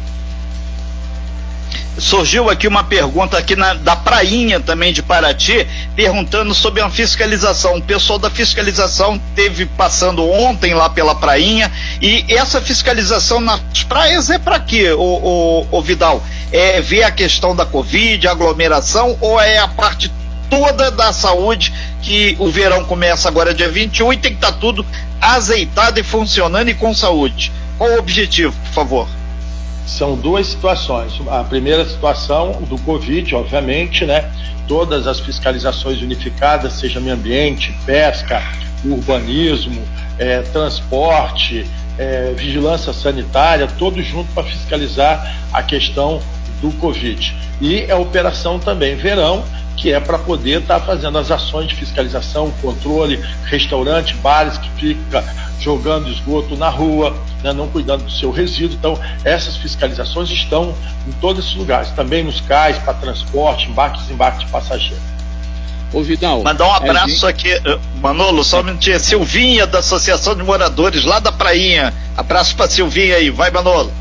surgiu 1.97 2.49
aqui 2.49 2.67
uma 2.67 2.83
pergunta 2.83 3.37
aqui 3.37 3.55
na, 3.55 3.73
da 3.73 3.95
Prainha 3.95 4.59
também 4.59 4.93
de 4.93 5.01
Paraty, 5.01 5.67
perguntando 5.95 6.53
sobre 6.53 6.81
a 6.81 6.89
fiscalização. 6.89 7.77
O 7.77 7.81
pessoal 7.81 8.19
da 8.19 8.29
fiscalização 8.29 9.19
teve 9.35 9.65
passando 9.65 10.27
ontem 10.29 10.73
lá 10.73 10.89
pela 10.89 11.15
Prainha 11.15 11.71
e 12.01 12.25
essa 12.29 12.61
fiscalização 12.61 13.39
nas 13.39 13.61
praias 13.87 14.29
é 14.29 14.37
para 14.37 14.59
quê, 14.59 14.91
o, 14.91 15.01
o, 15.01 15.67
o 15.71 15.81
Vidal? 15.81 16.23
É 16.51 16.81
ver 16.81 17.03
a 17.03 17.11
questão 17.11 17.55
da 17.55 17.65
Covid, 17.65 18.27
aglomeração 18.27 19.17
ou 19.21 19.39
é 19.39 19.57
a 19.57 19.67
parte 19.67 20.11
toda 20.49 20.89
da 20.89 21.13
saúde 21.13 21.71
que 22.01 22.35
o 22.39 22.49
verão 22.49 22.83
começa 22.83 23.27
agora 23.27 23.53
dia 23.53 23.69
21 23.69 24.13
e 24.13 24.17
tem 24.17 24.31
que 24.31 24.37
estar 24.37 24.53
tá 24.53 24.57
tudo 24.57 24.85
azeitado 25.21 25.99
e 25.99 26.03
funcionando 26.03 26.69
e 26.69 26.73
com 26.73 26.93
saúde? 26.93 27.51
Qual 27.77 27.91
o 27.91 27.99
objetivo, 27.99 28.53
por 28.65 28.73
favor? 28.73 29.18
São 29.89 30.15
duas 30.15 30.47
situações. 30.47 31.13
A 31.27 31.43
primeira 31.43 31.83
situação 31.83 32.51
do 32.69 32.77
Covid, 32.79 33.35
obviamente, 33.35 34.05
né? 34.05 34.31
Todas 34.67 35.07
as 35.07 35.19
fiscalizações 35.19 36.01
unificadas, 36.01 36.73
seja 36.73 36.99
meio 36.99 37.15
ambiente, 37.15 37.75
pesca, 37.85 38.41
urbanismo, 38.85 39.81
é, 40.19 40.41
transporte, 40.43 41.65
é, 41.97 42.33
vigilância 42.37 42.93
sanitária, 42.93 43.67
todos 43.79 44.05
juntos 44.05 44.31
para 44.33 44.43
fiscalizar 44.43 45.35
a 45.51 45.63
questão 45.63 46.21
do 46.61 46.71
Covid. 46.73 47.35
E 47.59 47.89
a 47.89 47.97
operação 47.97 48.59
também 48.59 48.95
verão, 48.95 49.43
que 49.75 49.91
é 49.91 49.99
para 49.99 50.19
poder 50.19 50.61
estar 50.61 50.79
tá 50.79 50.85
fazendo 50.85 51.17
as 51.17 51.31
ações 51.31 51.67
de 51.67 51.75
fiscalização, 51.75 52.51
controle, 52.61 53.19
restaurante, 53.45 54.13
bares 54.15 54.57
que 54.57 54.69
fica 54.71 55.23
jogando 55.59 56.09
esgoto 56.09 56.55
na 56.55 56.69
rua, 56.69 57.17
né, 57.43 57.53
não 57.53 57.67
cuidando 57.67 58.03
do 58.03 58.11
seu 58.11 58.31
resíduo. 58.31 58.75
Então, 58.77 58.99
essas 59.23 59.57
fiscalizações 59.57 60.29
estão 60.29 60.75
em 61.07 61.11
todos 61.13 61.45
esses 61.45 61.55
lugares, 61.55 61.89
também 61.91 62.23
nos 62.23 62.41
cais, 62.41 62.77
para 62.79 62.93
transporte, 62.93 63.69
embarque 63.69 63.99
e 63.99 64.01
desembarque 64.01 64.45
de 64.45 64.51
passageiro. 64.51 65.01
Ô 65.91 66.03
Vidal. 66.03 66.43
Mandar 66.43 66.67
um 66.67 66.73
abraço 66.73 67.09
gente... 67.09 67.25
aqui, 67.25 67.49
eh, 67.51 67.79
Manolo, 67.99 68.43
só 68.43 68.61
um 68.61 68.63
minutinho. 68.63 68.99
Silvinha, 68.99 69.65
da 69.65 69.79
Associação 69.79 70.35
de 70.35 70.43
Moradores, 70.43 71.03
lá 71.03 71.19
da 71.19 71.31
Prainha. 71.31 71.93
Abraço 72.15 72.55
para 72.55 72.69
Silvinha 72.69 73.15
aí, 73.15 73.29
vai 73.29 73.49
Manolo. 73.49 73.91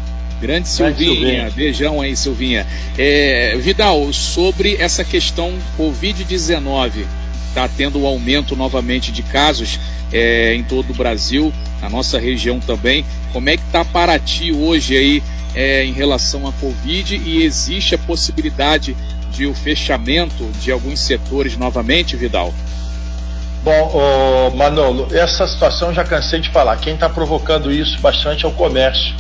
Grande 0.41 0.69
Silvinha, 0.69 0.97
Silvinha. 0.97 1.51
beijão 1.51 2.01
aí, 2.01 2.15
Silvinha. 2.15 2.67
É, 2.97 3.57
Vidal, 3.57 4.13
sobre 4.13 4.77
essa 4.79 5.03
questão 5.03 5.53
Covid-19, 5.79 7.07
está 7.49 7.69
tendo 7.69 8.01
um 8.01 8.07
aumento 8.07 8.55
novamente 8.57 9.11
de 9.13 9.23
casos 9.23 9.79
é, 10.13 10.55
em 10.55 10.63
todo 10.63 10.91
o 10.91 10.95
Brasil, 10.95 11.53
na 11.81 11.89
nossa 11.89 12.19
região 12.19 12.61
também. 12.61 13.05
Como 13.33 13.49
é 13.49 13.57
que 13.57 13.63
está 13.65 13.85
Paraty 13.85 14.53
hoje 14.53 14.97
aí 14.97 15.23
é, 15.55 15.85
em 15.85 15.93
relação 15.93 16.47
à 16.47 16.53
Covid 16.53 17.17
e 17.17 17.43
existe 17.43 17.95
a 17.95 17.99
possibilidade 17.99 18.97
de 19.33 19.47
o 19.47 19.55
fechamento 19.55 20.49
de 20.61 20.73
alguns 20.73 21.01
setores 21.01 21.57
novamente, 21.57 22.17
Vidal? 22.17 22.53
Bom, 23.63 24.51
Manolo, 24.57 25.09
essa 25.13 25.47
situação 25.47 25.93
já 25.93 26.05
cansei 26.05 26.41
de 26.41 26.49
falar. 26.51 26.77
Quem 26.79 26.95
está 26.95 27.09
provocando 27.09 27.71
isso 27.71 28.01
bastante 28.01 28.45
é 28.45 28.49
o 28.49 28.53
comércio. 28.53 29.15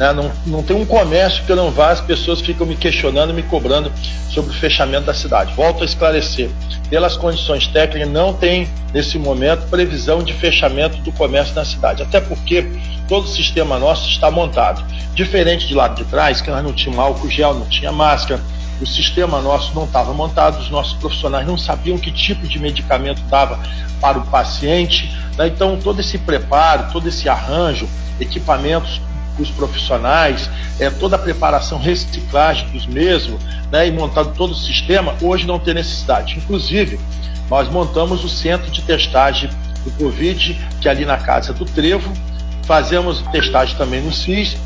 Né? 0.00 0.14
Não, 0.14 0.32
não 0.46 0.62
tem 0.62 0.74
um 0.74 0.86
comércio 0.86 1.44
que 1.44 1.52
eu 1.52 1.56
não 1.56 1.70
vá, 1.70 1.90
as 1.90 2.00
pessoas 2.00 2.40
ficam 2.40 2.66
me 2.66 2.74
questionando, 2.74 3.34
me 3.34 3.42
cobrando 3.42 3.92
sobre 4.30 4.50
o 4.50 4.54
fechamento 4.54 5.04
da 5.04 5.12
cidade. 5.12 5.52
Volto 5.52 5.82
a 5.82 5.84
esclarecer. 5.84 6.48
Pelas 6.88 7.18
condições 7.18 7.66
técnicas, 7.66 8.10
não 8.10 8.32
tem, 8.32 8.66
nesse 8.94 9.18
momento, 9.18 9.68
previsão 9.68 10.22
de 10.22 10.32
fechamento 10.32 10.96
do 11.02 11.12
comércio 11.12 11.54
na 11.54 11.66
cidade. 11.66 12.02
Até 12.02 12.18
porque 12.18 12.66
todo 13.06 13.24
o 13.24 13.28
sistema 13.28 13.78
nosso 13.78 14.08
está 14.08 14.30
montado. 14.30 14.82
Diferente 15.14 15.68
de 15.68 15.74
lado 15.74 15.96
de 15.96 16.04
trás, 16.04 16.40
que 16.40 16.50
nós 16.50 16.64
não 16.64 16.72
tínhamos 16.72 16.98
álcool 16.98 17.28
gel, 17.28 17.52
não 17.52 17.66
tinha 17.66 17.92
máscara, 17.92 18.40
o 18.80 18.86
sistema 18.86 19.42
nosso 19.42 19.74
não 19.74 19.84
estava 19.84 20.14
montado, 20.14 20.58
os 20.60 20.70
nossos 20.70 20.94
profissionais 20.94 21.46
não 21.46 21.58
sabiam 21.58 21.98
que 21.98 22.10
tipo 22.10 22.48
de 22.48 22.58
medicamento 22.58 23.20
dava 23.24 23.60
para 24.00 24.18
o 24.18 24.26
paciente. 24.28 25.14
Né? 25.36 25.48
Então, 25.48 25.76
todo 25.76 26.00
esse 26.00 26.16
preparo, 26.16 26.90
todo 26.90 27.06
esse 27.06 27.28
arranjo, 27.28 27.86
equipamentos 28.18 28.98
os 29.38 29.50
profissionais, 29.50 30.50
é, 30.78 30.90
toda 30.90 31.16
a 31.16 31.18
preparação, 31.18 31.78
reciclagem 31.78 32.68
dos 32.68 32.86
mesmos, 32.86 33.42
né, 33.70 33.86
e 33.86 33.92
montado 33.92 34.34
todo 34.34 34.50
o 34.52 34.56
sistema, 34.56 35.14
hoje 35.22 35.46
não 35.46 35.58
tem 35.58 35.74
necessidade. 35.74 36.38
Inclusive, 36.38 36.98
nós 37.48 37.68
montamos 37.68 38.24
o 38.24 38.28
centro 38.28 38.70
de 38.70 38.82
testagem 38.82 39.50
do 39.84 39.90
Covid, 39.92 40.58
que 40.80 40.88
é 40.88 40.90
ali 40.90 41.04
na 41.04 41.16
Casa 41.16 41.52
do 41.52 41.64
Trevo, 41.64 42.12
fazemos 42.64 43.22
testagem 43.32 43.76
também 43.76 44.00
no 44.00 44.12
SIS, 44.12 44.56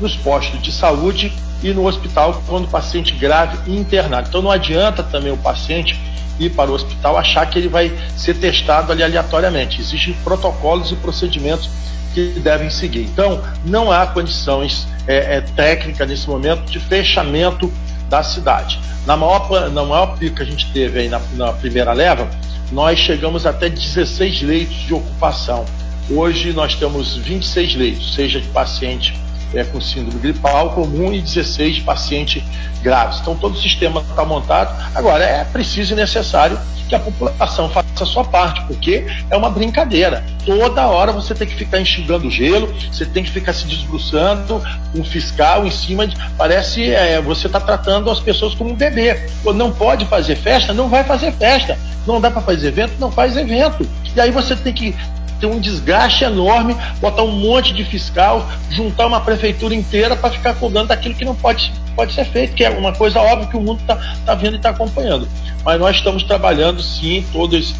nos 0.00 0.16
postos 0.16 0.62
de 0.62 0.72
saúde 0.72 1.32
e 1.62 1.72
no 1.72 1.86
hospital 1.86 2.42
quando 2.46 2.64
o 2.64 2.68
paciente 2.68 3.12
grave 3.12 3.58
e 3.70 3.76
internado. 3.76 4.28
Então 4.28 4.40
não 4.40 4.50
adianta 4.50 5.02
também 5.02 5.32
o 5.32 5.36
paciente 5.36 5.98
ir 6.38 6.50
para 6.50 6.70
o 6.70 6.74
hospital 6.74 7.18
achar 7.18 7.44
que 7.48 7.58
ele 7.58 7.68
vai 7.68 7.92
ser 8.16 8.34
testado 8.34 8.92
ali 8.92 9.02
aleatoriamente. 9.02 9.80
Existem 9.80 10.14
protocolos 10.24 10.90
e 10.90 10.96
procedimentos 10.96 11.68
que 12.14 12.40
devem 12.40 12.70
seguir. 12.70 13.02
Então, 13.04 13.42
não 13.64 13.90
há 13.90 14.06
condições 14.06 14.86
é, 15.06 15.36
é, 15.36 15.40
técnicas 15.40 16.08
nesse 16.08 16.28
momento 16.28 16.70
de 16.70 16.78
fechamento 16.78 17.72
da 18.08 18.22
cidade. 18.22 18.80
Na 19.06 19.16
maior, 19.16 19.70
na 19.70 19.84
maior 19.84 20.18
pico 20.18 20.36
que 20.36 20.42
a 20.42 20.46
gente 20.46 20.70
teve 20.72 21.00
aí 21.00 21.08
na, 21.08 21.20
na 21.34 21.52
primeira 21.52 21.92
leva, 21.92 22.28
nós 22.72 22.98
chegamos 22.98 23.46
até 23.46 23.68
16 23.68 24.42
leitos 24.42 24.76
de 24.76 24.94
ocupação. 24.94 25.64
Hoje 26.10 26.52
nós 26.52 26.74
temos 26.74 27.16
26 27.16 27.74
leitos, 27.76 28.14
seja 28.14 28.40
de 28.40 28.48
paciente 28.48 29.18
é, 29.54 29.64
com 29.64 29.80
síndrome 29.80 30.20
gripal 30.20 30.70
comum 30.70 31.12
e 31.12 31.20
16 31.20 31.76
de 31.76 31.80
paciente 31.82 32.44
graves. 32.82 33.20
Então 33.20 33.36
todo 33.36 33.54
o 33.54 33.60
sistema 33.60 34.00
está 34.00 34.24
montado. 34.24 34.74
Agora 34.94 35.24
é 35.24 35.44
preciso 35.44 35.92
e 35.92 35.96
necessário 35.96 36.58
que 36.88 36.94
a 36.94 36.98
população 36.98 37.68
faça 37.68 37.79
a 38.02 38.06
sua 38.06 38.24
parte, 38.24 38.62
porque 38.66 39.06
é 39.30 39.36
uma 39.36 39.50
brincadeira. 39.50 40.24
Toda 40.44 40.86
hora 40.86 41.12
você 41.12 41.34
tem 41.34 41.46
que 41.46 41.54
ficar 41.54 41.80
enxugando 41.80 42.30
gelo, 42.30 42.72
você 42.90 43.04
tem 43.04 43.22
que 43.22 43.30
ficar 43.30 43.52
se 43.52 43.66
desbruçando, 43.66 44.62
um 44.94 45.04
fiscal 45.04 45.66
em 45.66 45.70
cima 45.70 46.06
de. 46.06 46.16
Parece 46.36 46.90
é, 46.90 47.20
você 47.20 47.46
está 47.46 47.60
tratando 47.60 48.10
as 48.10 48.20
pessoas 48.20 48.54
como 48.54 48.70
um 48.70 48.76
bebê. 48.76 49.28
Não 49.54 49.72
pode 49.72 50.04
fazer 50.06 50.36
festa, 50.36 50.72
não 50.72 50.88
vai 50.88 51.04
fazer 51.04 51.32
festa. 51.32 51.78
Não 52.06 52.20
dá 52.20 52.30
para 52.30 52.40
fazer 52.40 52.68
evento, 52.68 52.94
não 52.98 53.12
faz 53.12 53.36
evento. 53.36 53.86
E 54.14 54.20
aí 54.20 54.30
você 54.30 54.56
tem 54.56 54.72
que 54.72 54.94
ter 55.40 55.46
um 55.46 55.58
desgaste 55.58 56.22
enorme, 56.22 56.76
botar 57.00 57.22
um 57.22 57.32
monte 57.32 57.72
de 57.72 57.82
fiscal, 57.84 58.46
juntar 58.70 59.06
uma 59.06 59.20
prefeitura 59.20 59.74
inteira 59.74 60.14
para 60.14 60.30
ficar 60.30 60.54
cobrando 60.54 60.88
daquilo 60.88 61.14
que 61.14 61.24
não 61.24 61.34
pode, 61.34 61.72
pode 61.94 62.12
ser 62.12 62.24
feito, 62.24 62.54
que 62.54 62.64
é 62.64 62.70
uma 62.70 62.92
coisa 62.92 63.20
óbvia 63.20 63.48
que 63.48 63.56
o 63.56 63.60
mundo 63.60 63.80
está 63.80 63.96
tá 64.24 64.34
vendo 64.34 64.54
e 64.54 64.56
está 64.56 64.70
acompanhando. 64.70 65.28
Mas 65.64 65.78
nós 65.78 65.96
estamos 65.96 66.22
trabalhando 66.22 66.82
sim, 66.82 67.24
todo 67.32 67.56
esse 67.56 67.74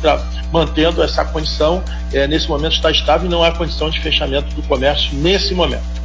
mantendo 0.53 1.03
essa 1.03 1.25
condição. 1.25 1.83
É, 2.13 2.27
nesse 2.27 2.49
momento 2.49 2.73
está 2.73 2.91
estável 2.91 3.27
e 3.27 3.31
não 3.31 3.43
há 3.43 3.53
condição 3.53 3.91
de 3.91 4.01
fechamento 4.01 4.55
do 4.55 4.63
comércio 4.63 5.15
nesse 5.15 5.55
momento. 5.55 6.01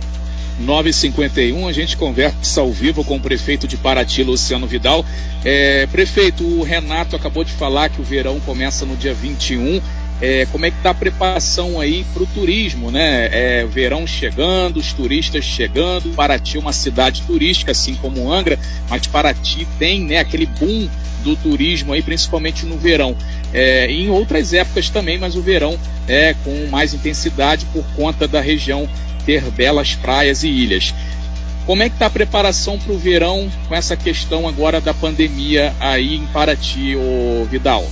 951, 0.59 1.67
a 1.67 1.73
gente 1.73 1.97
conversa 1.97 2.61
ao 2.61 2.71
vivo 2.71 3.03
com 3.03 3.17
o 3.17 3.19
prefeito 3.19 3.67
de 3.67 3.75
Paraty, 3.75 4.23
Luciano 4.23 4.65
Vidal. 4.65 5.03
É, 5.43 5.85
prefeito, 5.87 6.45
o 6.45 6.63
Renato 6.63 7.15
acabou 7.15 7.43
de 7.43 7.51
falar 7.51 7.89
que 7.89 7.99
o 7.99 8.03
verão 8.03 8.39
começa 8.39 8.85
no 8.85 8.95
dia 8.95 9.13
21 9.13 9.81
é, 10.21 10.45
como 10.51 10.65
é 10.65 10.71
que 10.71 10.77
está 10.77 10.91
a 10.91 10.93
preparação 10.93 11.79
aí 11.79 12.05
para 12.13 12.23
o 12.23 12.27
turismo, 12.27 12.89
né? 12.89 13.29
É, 13.31 13.65
verão 13.65 14.07
chegando, 14.07 14.77
os 14.77 14.93
turistas 14.93 15.43
chegando, 15.43 16.13
Paraty 16.15 16.57
é 16.57 16.59
uma 16.59 16.71
cidade 16.73 17.21
turística, 17.23 17.71
assim 17.71 17.95
como 17.95 18.31
Angra, 18.31 18.57
mas 18.89 19.07
Paraty 19.07 19.67
tem 19.77 20.01
né, 20.01 20.19
aquele 20.19 20.45
boom 20.45 20.87
do 21.23 21.35
turismo 21.35 21.91
aí, 21.91 22.01
principalmente 22.01 22.65
no 22.65 22.77
verão. 22.77 23.15
É, 23.53 23.91
em 23.91 24.09
outras 24.09 24.53
épocas 24.53 24.89
também, 24.89 25.17
mas 25.17 25.35
o 25.35 25.41
verão 25.41 25.77
é 26.07 26.33
com 26.43 26.67
mais 26.67 26.93
intensidade 26.93 27.65
por 27.73 27.83
conta 27.95 28.27
da 28.27 28.39
região 28.39 28.87
ter 29.25 29.41
belas 29.51 29.95
praias 29.95 30.43
e 30.43 30.47
ilhas. 30.47 30.93
Como 31.65 31.81
é 31.81 31.89
que 31.89 31.95
está 31.95 32.05
a 32.05 32.11
preparação 32.11 32.77
para 32.77 32.93
o 32.93 32.97
verão 32.97 33.49
com 33.67 33.75
essa 33.75 33.97
questão 33.97 34.47
agora 34.47 34.79
da 34.79 34.93
pandemia 34.93 35.73
aí 35.79 36.15
em 36.15 36.25
Paraty, 36.27 36.95
ô 36.95 37.43
Vidal? 37.45 37.85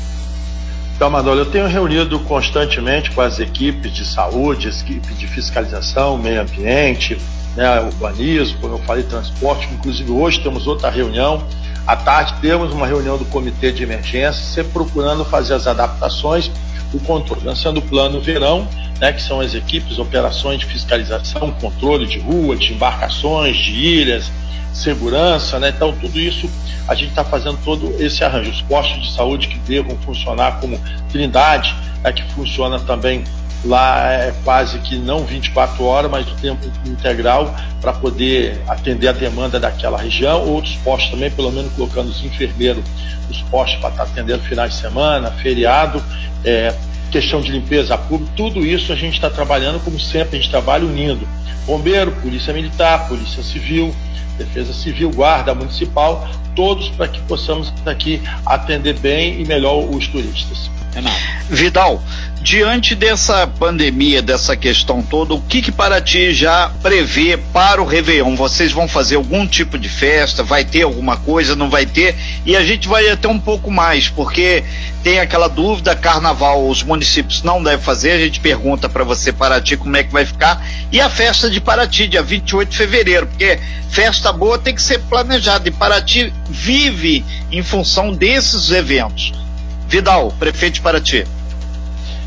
Então, 0.96 1.10
Manolo, 1.10 1.42
eu 1.42 1.46
tenho 1.46 1.68
reunido 1.68 2.20
constantemente 2.20 3.12
com 3.12 3.22
as 3.22 3.40
equipes 3.40 3.92
de 3.92 4.06
saúde, 4.06 4.70
equipe 4.70 5.14
de 5.16 5.28
fiscalização, 5.28 6.18
meio 6.18 6.42
ambiente, 6.42 7.18
né, 7.56 7.82
urbanismo, 7.82 8.60
como 8.60 8.76
eu 8.76 8.80
falei, 8.80 9.04
transporte. 9.04 9.68
Inclusive, 9.74 10.12
hoje 10.12 10.40
temos 10.42 10.68
outra 10.68 10.90
reunião. 10.90 11.44
À 11.86 11.96
tarde, 11.96 12.36
temos 12.42 12.72
uma 12.72 12.88
reunião 12.88 13.18
do 13.18 13.26
comitê 13.26 13.72
de 13.72 13.84
emergência, 13.84 14.42
sempre 14.42 14.72
procurando 14.72 15.26
fazer 15.26 15.56
as 15.56 15.68
adaptações, 15.68 16.50
o 16.94 17.00
controle, 17.00 17.42
lançando 17.44 17.78
o 17.78 17.82
plano 17.82 18.22
verão, 18.22 18.68
né, 19.00 19.12
que 19.12 19.22
são 19.22 19.42
as 19.42 19.54
equipes, 19.56 19.98
operações 19.98 20.60
de 20.60 20.66
fiscalização, 20.68 21.52
controle 21.60 22.06
de 22.06 22.20
rua, 22.20 22.56
de 22.56 22.72
embarcações, 22.72 23.58
de 23.58 23.72
ilhas, 23.72 24.32
segurança, 24.74 25.60
né? 25.60 25.70
Então 25.70 25.94
tudo 25.94 26.20
isso 26.20 26.50
a 26.88 26.96
gente 26.96 27.10
está 27.10 27.24
fazendo 27.24 27.58
todo 27.63 27.96
esse 28.03 28.24
arranjo. 28.24 28.51
Os 28.51 28.62
postos 28.62 29.01
de 29.03 29.13
saúde 29.13 29.48
que 29.48 29.58
devam 29.60 29.96
funcionar 29.98 30.60
como 30.60 30.80
Trindade, 31.12 31.74
é 32.03 32.12
que 32.12 32.24
funciona 32.34 32.80
também 32.80 33.24
lá 33.65 34.12
é 34.12 34.34
quase 34.44 34.77
que 34.80 34.98
não 34.98 35.24
24 35.24 35.84
horas, 35.86 36.12
mas 36.12 36.27
o 36.27 36.36
tempo 36.36 36.70
integral 36.86 37.56
para 37.80 37.94
poder 37.94 38.62
atender 38.68 39.08
a 39.08 39.13
demanda 39.13 39.60
daquela 39.60 39.98
região. 39.98 40.46
Outros 40.46 40.75
postos 40.77 41.12
também, 41.12 41.32
pelo 41.32 41.51
menos 41.51 41.72
colocando 41.74 42.10
os 42.10 42.24
enfermeiros, 42.25 42.84
os 43.30 43.42
postos 43.44 43.80
para 43.80 43.89
estar 43.89 44.06
tá 44.06 44.12
atendendo 44.12 44.44
finais 44.44 44.74
de 44.74 44.80
semana, 44.80 45.32
feriado, 45.32 46.03
é, 46.44 46.75
questão 47.10 47.42
de 47.42 47.51
limpeza 47.51 47.98
pública, 47.98 48.34
tudo 48.36 48.65
isso 48.65 48.92
a 48.92 48.96
gente 48.96 49.13
está 49.13 49.30
trabalhando 49.30 49.80
como 49.84 50.00
sempre, 50.00 50.38
a 50.38 50.42
gente 50.42 50.50
trabalha 50.50 50.84
unindo 50.84 51.25
bombeiro, 51.65 52.12
polícia 52.12 52.53
militar, 52.53 53.08
polícia 53.08 53.42
civil, 53.42 53.94
Defesa 54.38 54.74
Civil, 54.74 55.12
Guarda 55.12 55.54
Municipal, 55.54 56.28
todos 56.56 56.90
para 56.90 57.08
que 57.08 57.22
possamos 57.22 57.74
aqui 57.86 58.22
atender 58.46 59.00
bem 59.00 59.42
e 59.42 59.46
melhor 59.46 59.84
os 59.90 60.08
turistas. 60.08 60.70
Renato. 60.94 61.18
Vidal, 61.50 62.02
diante 62.42 62.94
dessa 62.94 63.48
pandemia, 63.48 64.22
dessa 64.22 64.56
questão 64.56 65.02
toda, 65.02 65.34
o 65.34 65.42
que 65.42 65.62
que 65.62 65.72
Paraty 65.72 66.34
já 66.34 66.72
prevê 66.82 67.38
para 67.38 67.82
o 67.82 67.86
Réveillon? 67.86 68.36
Vocês 68.36 68.72
vão 68.72 68.88
fazer 68.88 69.16
algum 69.16 69.48
tipo 69.48 69.78
de 69.78 69.88
festa? 69.88 70.44
Vai 70.44 70.66
ter 70.66 70.84
alguma 70.84 71.18
coisa? 71.18 71.56
Não 71.56 71.70
vai 71.70 71.86
ter? 71.86 72.16
E 72.46 72.56
a 72.56 72.64
gente 72.64 72.88
vai 72.88 73.10
até 73.10 73.28
um 73.28 73.40
pouco 73.40 73.72
mais, 73.72 74.10
porque 74.10 74.64
tem 75.04 75.20
aquela 75.20 75.48
dúvida, 75.48 75.96
carnaval 75.96 76.68
os 76.68 76.84
municípios 76.84 77.44
não 77.44 77.64
devem 77.64 77.84
fazer, 77.84 78.12
a 78.12 78.20
gente 78.20 78.40
pergunta 78.40 78.90
para 78.90 79.04
você, 79.04 79.32
Paraty, 79.32 79.78
como 79.78 79.96
é 79.96 80.04
que 80.04 80.12
vai 80.12 80.26
ficar. 80.26 80.66
E 80.92 81.00
a 81.00 81.10
festa 81.10 81.50
de 81.50 81.62
Paraty, 81.62 82.08
dia 82.08 82.24
28 82.24 82.70
de 82.70 82.78
fevereiro, 82.78 83.28
porque 83.28 83.60
festa 83.90 84.32
boa 84.32 84.58
tem 84.58 84.76
que 84.76 84.82
ser 84.82 85.00
planejada, 85.00 85.68
e 85.68 85.72
Paraty 85.72 86.34
vive 86.50 87.24
em 87.52 87.64
função 87.64 88.12
desses 88.12 88.72
eventos. 88.72 89.43
Vidal, 89.94 90.32
prefeito 90.40 90.74
de 90.74 90.82
Paraty 90.82 91.24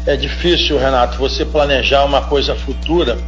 é 0.06 0.16
difícil, 0.16 0.78
Renato, 0.78 1.18
você 1.18 1.44
planejar 1.44 2.04
uma 2.04 2.22
coisa 2.22 2.54
futura, 2.54 3.18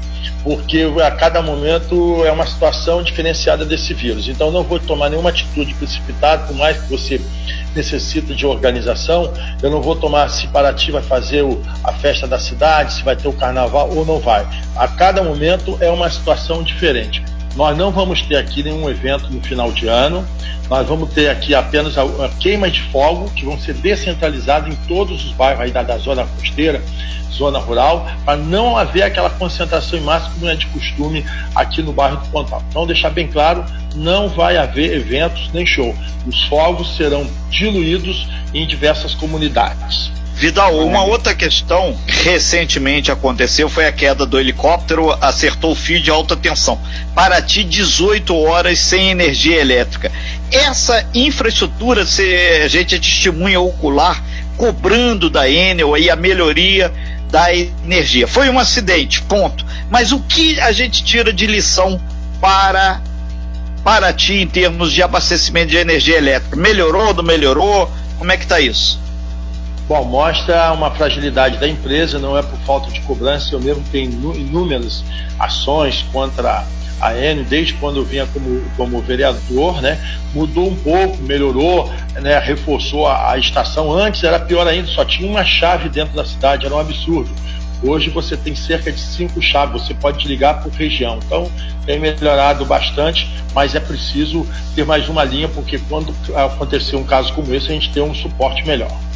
porque 0.45 0.87
a 1.05 1.11
cada 1.11 1.43
momento 1.43 2.25
é 2.25 2.31
uma 2.31 2.47
situação 2.47 3.03
diferenciada 3.03 3.65
desse 3.65 3.93
vírus. 3.93 4.29
Então, 4.29 4.53
não 4.53 4.63
vou 4.63 4.79
tomar 4.79 5.11
nenhuma 5.11 5.31
atitude 5.31 5.75
precipitada, 5.75 6.47
por 6.47 6.55
mais 6.55 6.81
que 6.81 6.89
você 6.89 7.21
necessita 7.75 8.33
de 8.33 8.47
organização. 8.47 9.33
Eu 9.61 9.73
não 9.73 9.83
vou 9.83 9.97
tomar 9.97 10.31
se 10.31 10.47
Paraty 10.47 10.93
vai 10.93 11.03
fazer 11.03 11.43
o, 11.43 11.61
a 11.83 11.93
festa 11.95 12.29
da 12.29 12.39
cidade, 12.39 12.93
se 12.93 13.03
vai 13.03 13.17
ter 13.17 13.27
o 13.27 13.33
carnaval 13.33 13.91
ou 13.93 14.07
não 14.07 14.21
vai. 14.21 14.47
A 14.77 14.87
cada 14.87 15.21
momento 15.21 15.77
é 15.81 15.91
uma 15.91 16.09
situação 16.09 16.63
diferente. 16.63 17.25
Nós 17.59 17.77
não 17.77 17.91
vamos 17.91 18.23
ter 18.23 18.37
aqui 18.37 18.63
nenhum 18.63 18.89
evento 18.89 19.29
no 19.33 19.43
final 19.43 19.73
de 19.73 19.89
ano. 19.89 20.25
Nós 20.71 20.87
vamos 20.87 21.13
ter 21.13 21.29
aqui 21.29 21.57
apenas 21.57 21.99
a, 21.99 22.03
a 22.05 22.29
queima 22.39 22.71
de 22.71 22.81
fogo, 22.83 23.29
que 23.31 23.45
vão 23.45 23.59
ser 23.59 23.75
descentralizadas 23.75 24.73
em 24.73 24.77
todos 24.87 25.25
os 25.25 25.33
bairros 25.33 25.63
aí 25.63 25.73
da, 25.73 25.83
da 25.83 25.99
zona 25.99 26.25
costeira, 26.25 26.81
zona 27.33 27.59
rural, 27.59 28.09
para 28.25 28.37
não 28.37 28.77
haver 28.77 29.03
aquela 29.03 29.29
concentração 29.29 29.99
em 29.99 30.03
massa 30.03 30.31
como 30.31 30.49
é 30.49 30.55
de 30.55 30.67
costume 30.69 31.27
aqui 31.53 31.83
no 31.83 31.93
bairro 31.93 32.19
do 32.19 32.29
Pontal. 32.29 32.63
Então, 32.71 32.87
deixar 32.87 33.11
bem 33.11 33.27
claro, 33.27 33.65
não 33.97 34.29
vai 34.29 34.57
haver 34.57 34.95
eventos 34.95 35.51
nem 35.53 35.67
show. 35.67 35.93
Os 36.29 36.45
fogos 36.45 36.97
serão 36.97 37.27
diluídos 37.51 38.29
em 38.55 38.69
diversas 38.69 39.17
comunidades. 39.17 40.13
Vidal, 40.39 40.79
uma 40.87 41.03
outra 41.03 41.35
questão 41.35 41.99
que 42.07 42.31
recentemente 42.31 43.11
aconteceu 43.11 43.69
foi 43.69 43.89
a 43.89 43.93
queda 43.93 44.25
do 44.25 44.39
helicóptero, 44.39 45.11
acertou 45.21 45.73
o 45.73 45.75
fio 45.75 46.01
de 46.01 46.13
alta 46.13 46.37
tensão. 46.37 46.81
Paraty, 47.13 47.65
18 47.65 48.37
horas 48.37 48.79
sem 48.79 49.11
energia 49.11 49.61
elétrica. 49.61 50.13
Essa 50.53 51.05
infraestrutura, 51.13 52.07
se 52.07 52.23
a 52.63 52.69
gente 52.69 52.95
é 52.95 52.99
testemunha 53.01 53.59
ocular, 53.59 54.23
cobrando 54.57 55.29
da 55.29 55.51
Enel 55.51 55.93
aí 55.93 56.09
a 56.09 56.15
melhoria 56.15 56.95
da 57.29 57.53
energia. 57.53 58.29
Foi 58.29 58.49
um 58.49 58.61
acidente, 58.61 59.21
ponto. 59.23 59.67
Mas 59.91 60.13
o 60.13 60.21
que 60.21 60.61
a 60.61 60.71
gente 60.71 61.03
tira 61.03 61.33
de 61.33 61.49
lição 61.49 62.01
para 62.41 63.01
Paraty 63.83 64.35
em 64.35 64.47
termos 64.47 64.93
de 64.93 65.03
abastecimento 65.03 65.73
de 65.73 65.79
energia 65.79 66.17
elétrica? 66.17 66.55
Melhorou, 66.55 67.13
não 67.13 67.25
melhorou? 67.25 67.91
Como 68.21 68.31
é 68.31 68.37
que 68.37 68.45
está 68.45 68.61
isso? 68.61 69.08
Bom, 69.89 70.05
mostra 70.05 70.71
uma 70.73 70.91
fragilidade 70.91 71.57
da 71.57 71.67
empresa, 71.67 72.19
não 72.19 72.37
é 72.37 72.43
por 72.43 72.59
falta 72.59 72.91
de 72.91 73.01
cobrança, 73.01 73.55
eu 73.55 73.61
mesmo 73.61 73.83
tenho 73.91 74.11
inúmeras 74.37 75.03
ações 75.39 76.05
contra 76.13 76.63
a 77.01 77.17
Enio, 77.17 77.43
desde 77.45 77.73
quando 77.73 77.97
eu 77.97 78.05
vinha 78.05 78.27
como, 78.27 78.63
como 78.77 79.01
vereador, 79.01 79.81
né? 79.81 79.99
Mudou 80.35 80.69
um 80.69 80.77
pouco, 80.77 81.17
melhorou, 81.23 81.91
né? 82.21 82.39
reforçou 82.39 83.07
a, 83.07 83.33
a 83.33 83.39
estação. 83.39 83.91
Antes 83.91 84.23
era 84.23 84.39
pior 84.39 84.67
ainda, 84.67 84.89
só 84.89 85.07
tinha 85.07 85.27
uma 85.27 85.43
chave 85.43 85.89
dentro 85.89 86.15
da 86.15 86.25
cidade, 86.27 86.67
era 86.67 86.75
um 86.75 86.79
absurdo. 86.79 87.31
Hoje 87.83 88.11
você 88.11 88.37
tem 88.37 88.55
cerca 88.55 88.93
de 88.93 89.01
cinco 89.01 89.41
chaves, 89.41 89.85
você 89.85 89.95
pode 89.95 90.29
ligar 90.29 90.63
por 90.63 90.71
região. 90.71 91.19
Então 91.25 91.51
tem 91.87 91.99
melhorado 91.99 92.67
bastante, 92.67 93.27
mas 93.55 93.75
é 93.75 93.81
preciso 93.81 94.47
ter 94.75 94.85
mais 94.85 95.09
uma 95.09 95.25
linha, 95.25 95.49
porque 95.49 95.79
quando 95.89 96.15
acontecer 96.35 96.97
um 96.97 97.05
caso 97.05 97.33
como 97.33 97.55
esse, 97.55 97.69
a 97.69 97.73
gente 97.73 97.91
tem 97.91 98.03
um 98.03 98.15
suporte 98.15 98.67
melhor. 98.67 99.08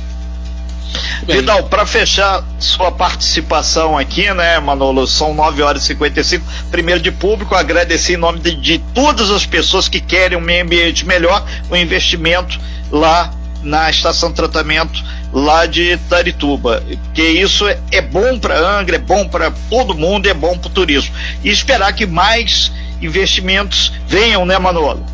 Vidal, 1.26 1.64
para 1.64 1.86
fechar 1.86 2.44
sua 2.58 2.90
participação 2.90 3.96
aqui, 3.96 4.32
né, 4.34 4.58
Manolo? 4.58 5.06
São 5.06 5.34
9 5.34 5.62
horas 5.62 5.82
e 5.84 5.86
55. 5.86 6.44
Primeiro 6.70 7.00
de 7.00 7.10
público, 7.10 7.54
agradecer 7.54 8.14
em 8.14 8.16
nome 8.16 8.40
de, 8.40 8.54
de 8.54 8.78
todas 8.92 9.30
as 9.30 9.46
pessoas 9.46 9.88
que 9.88 10.00
querem 10.00 10.36
um 10.36 10.40
meio 10.40 10.64
ambiente 10.64 11.06
melhor, 11.06 11.46
o 11.70 11.74
um 11.74 11.76
investimento 11.76 12.58
lá 12.90 13.32
na 13.62 13.88
estação 13.88 14.30
de 14.30 14.34
tratamento 14.34 15.02
lá 15.32 15.64
de 15.66 15.96
Tarituba, 16.10 16.82
porque 17.04 17.22
isso 17.22 17.66
é, 17.66 17.78
é 17.90 18.02
bom 18.02 18.38
para 18.38 18.58
Angra, 18.58 18.96
é 18.96 18.98
bom 18.98 19.26
para 19.26 19.50
todo 19.70 19.94
mundo, 19.94 20.28
é 20.28 20.34
bom 20.34 20.58
para 20.58 20.68
o 20.68 20.72
turismo. 20.72 21.14
E 21.42 21.48
esperar 21.48 21.92
que 21.94 22.04
mais 22.04 22.70
investimentos 23.00 23.92
venham, 24.06 24.44
né, 24.44 24.58
Manolo? 24.58 25.11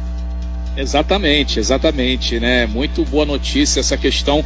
Exatamente, 0.78 1.58
exatamente, 1.58 2.38
né? 2.38 2.64
Muito 2.64 3.04
boa 3.04 3.26
notícia 3.26 3.80
essa 3.80 3.96
questão 3.96 4.44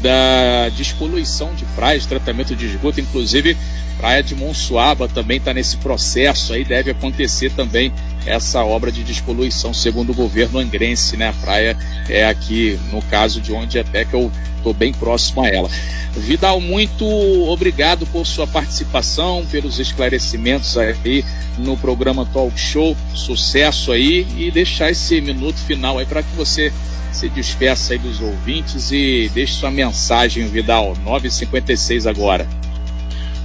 da 0.00 0.68
despoluição 0.76 1.52
de 1.56 1.64
praias, 1.74 2.06
tratamento 2.06 2.54
de 2.54 2.66
esgoto, 2.66 3.00
inclusive 3.00 3.56
Praia 3.98 4.22
de 4.22 4.34
Monsuaba 4.36 5.08
também 5.08 5.38
está 5.38 5.52
nesse 5.52 5.76
processo 5.78 6.52
aí, 6.52 6.64
deve 6.64 6.92
acontecer 6.92 7.50
também 7.50 7.92
essa 8.26 8.64
obra 8.64 8.90
de 8.90 9.02
despoluição, 9.02 9.72
segundo 9.74 10.10
o 10.10 10.14
governo 10.14 10.58
angrense, 10.58 11.16
né? 11.16 11.28
A 11.28 11.32
praia 11.32 11.76
é 12.08 12.26
aqui, 12.26 12.78
no 12.90 13.02
caso 13.02 13.40
de 13.40 13.52
onde 13.52 13.78
até 13.78 14.04
que 14.04 14.14
eu 14.14 14.30
estou 14.56 14.72
bem 14.72 14.92
próximo 14.92 15.42
a 15.42 15.48
ela. 15.48 15.68
Vidal, 16.14 16.60
muito 16.60 17.06
obrigado 17.48 18.06
por 18.06 18.26
sua 18.26 18.46
participação, 18.46 19.44
pelos 19.50 19.78
esclarecimentos 19.78 20.76
aí 20.76 21.24
no 21.58 21.76
programa 21.76 22.26
Talk 22.26 22.58
Show. 22.58 22.96
Sucesso 23.14 23.92
aí 23.92 24.26
e 24.36 24.50
deixar 24.50 24.90
esse 24.90 25.20
minuto 25.20 25.56
final 25.56 25.98
aí 25.98 26.06
para 26.06 26.22
que 26.22 26.34
você 26.36 26.72
se 27.10 27.28
despeça 27.28 27.92
aí 27.92 27.98
dos 27.98 28.20
ouvintes 28.20 28.90
e 28.92 29.30
deixe 29.34 29.54
sua 29.54 29.70
mensagem, 29.70 30.46
Vidal. 30.46 30.94
9h56 31.04 32.08
agora. 32.08 32.46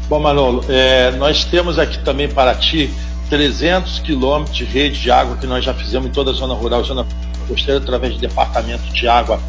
Bom, 0.09 0.19
Manolo, 0.19 0.63
é, 0.69 1.11
nós 1.11 1.43
temos 1.43 1.77
aqui 1.77 1.99
também 1.99 2.29
para 2.29 2.55
ti 2.55 2.89
300 3.29 3.99
quilômetros 3.99 4.55
de 4.55 4.63
rede 4.63 4.99
de 4.99 5.11
água 5.11 5.37
que 5.37 5.45
nós 5.45 5.63
já 5.63 5.73
fizemos 5.73 6.07
em 6.07 6.11
toda 6.11 6.31
a 6.31 6.33
zona 6.33 6.53
rural, 6.53 6.83
zona 6.83 7.05
costeira, 7.47 7.79
através 7.79 8.13
de 8.13 8.19
departamento 8.19 8.83
de 8.93 9.07
água 9.07 9.39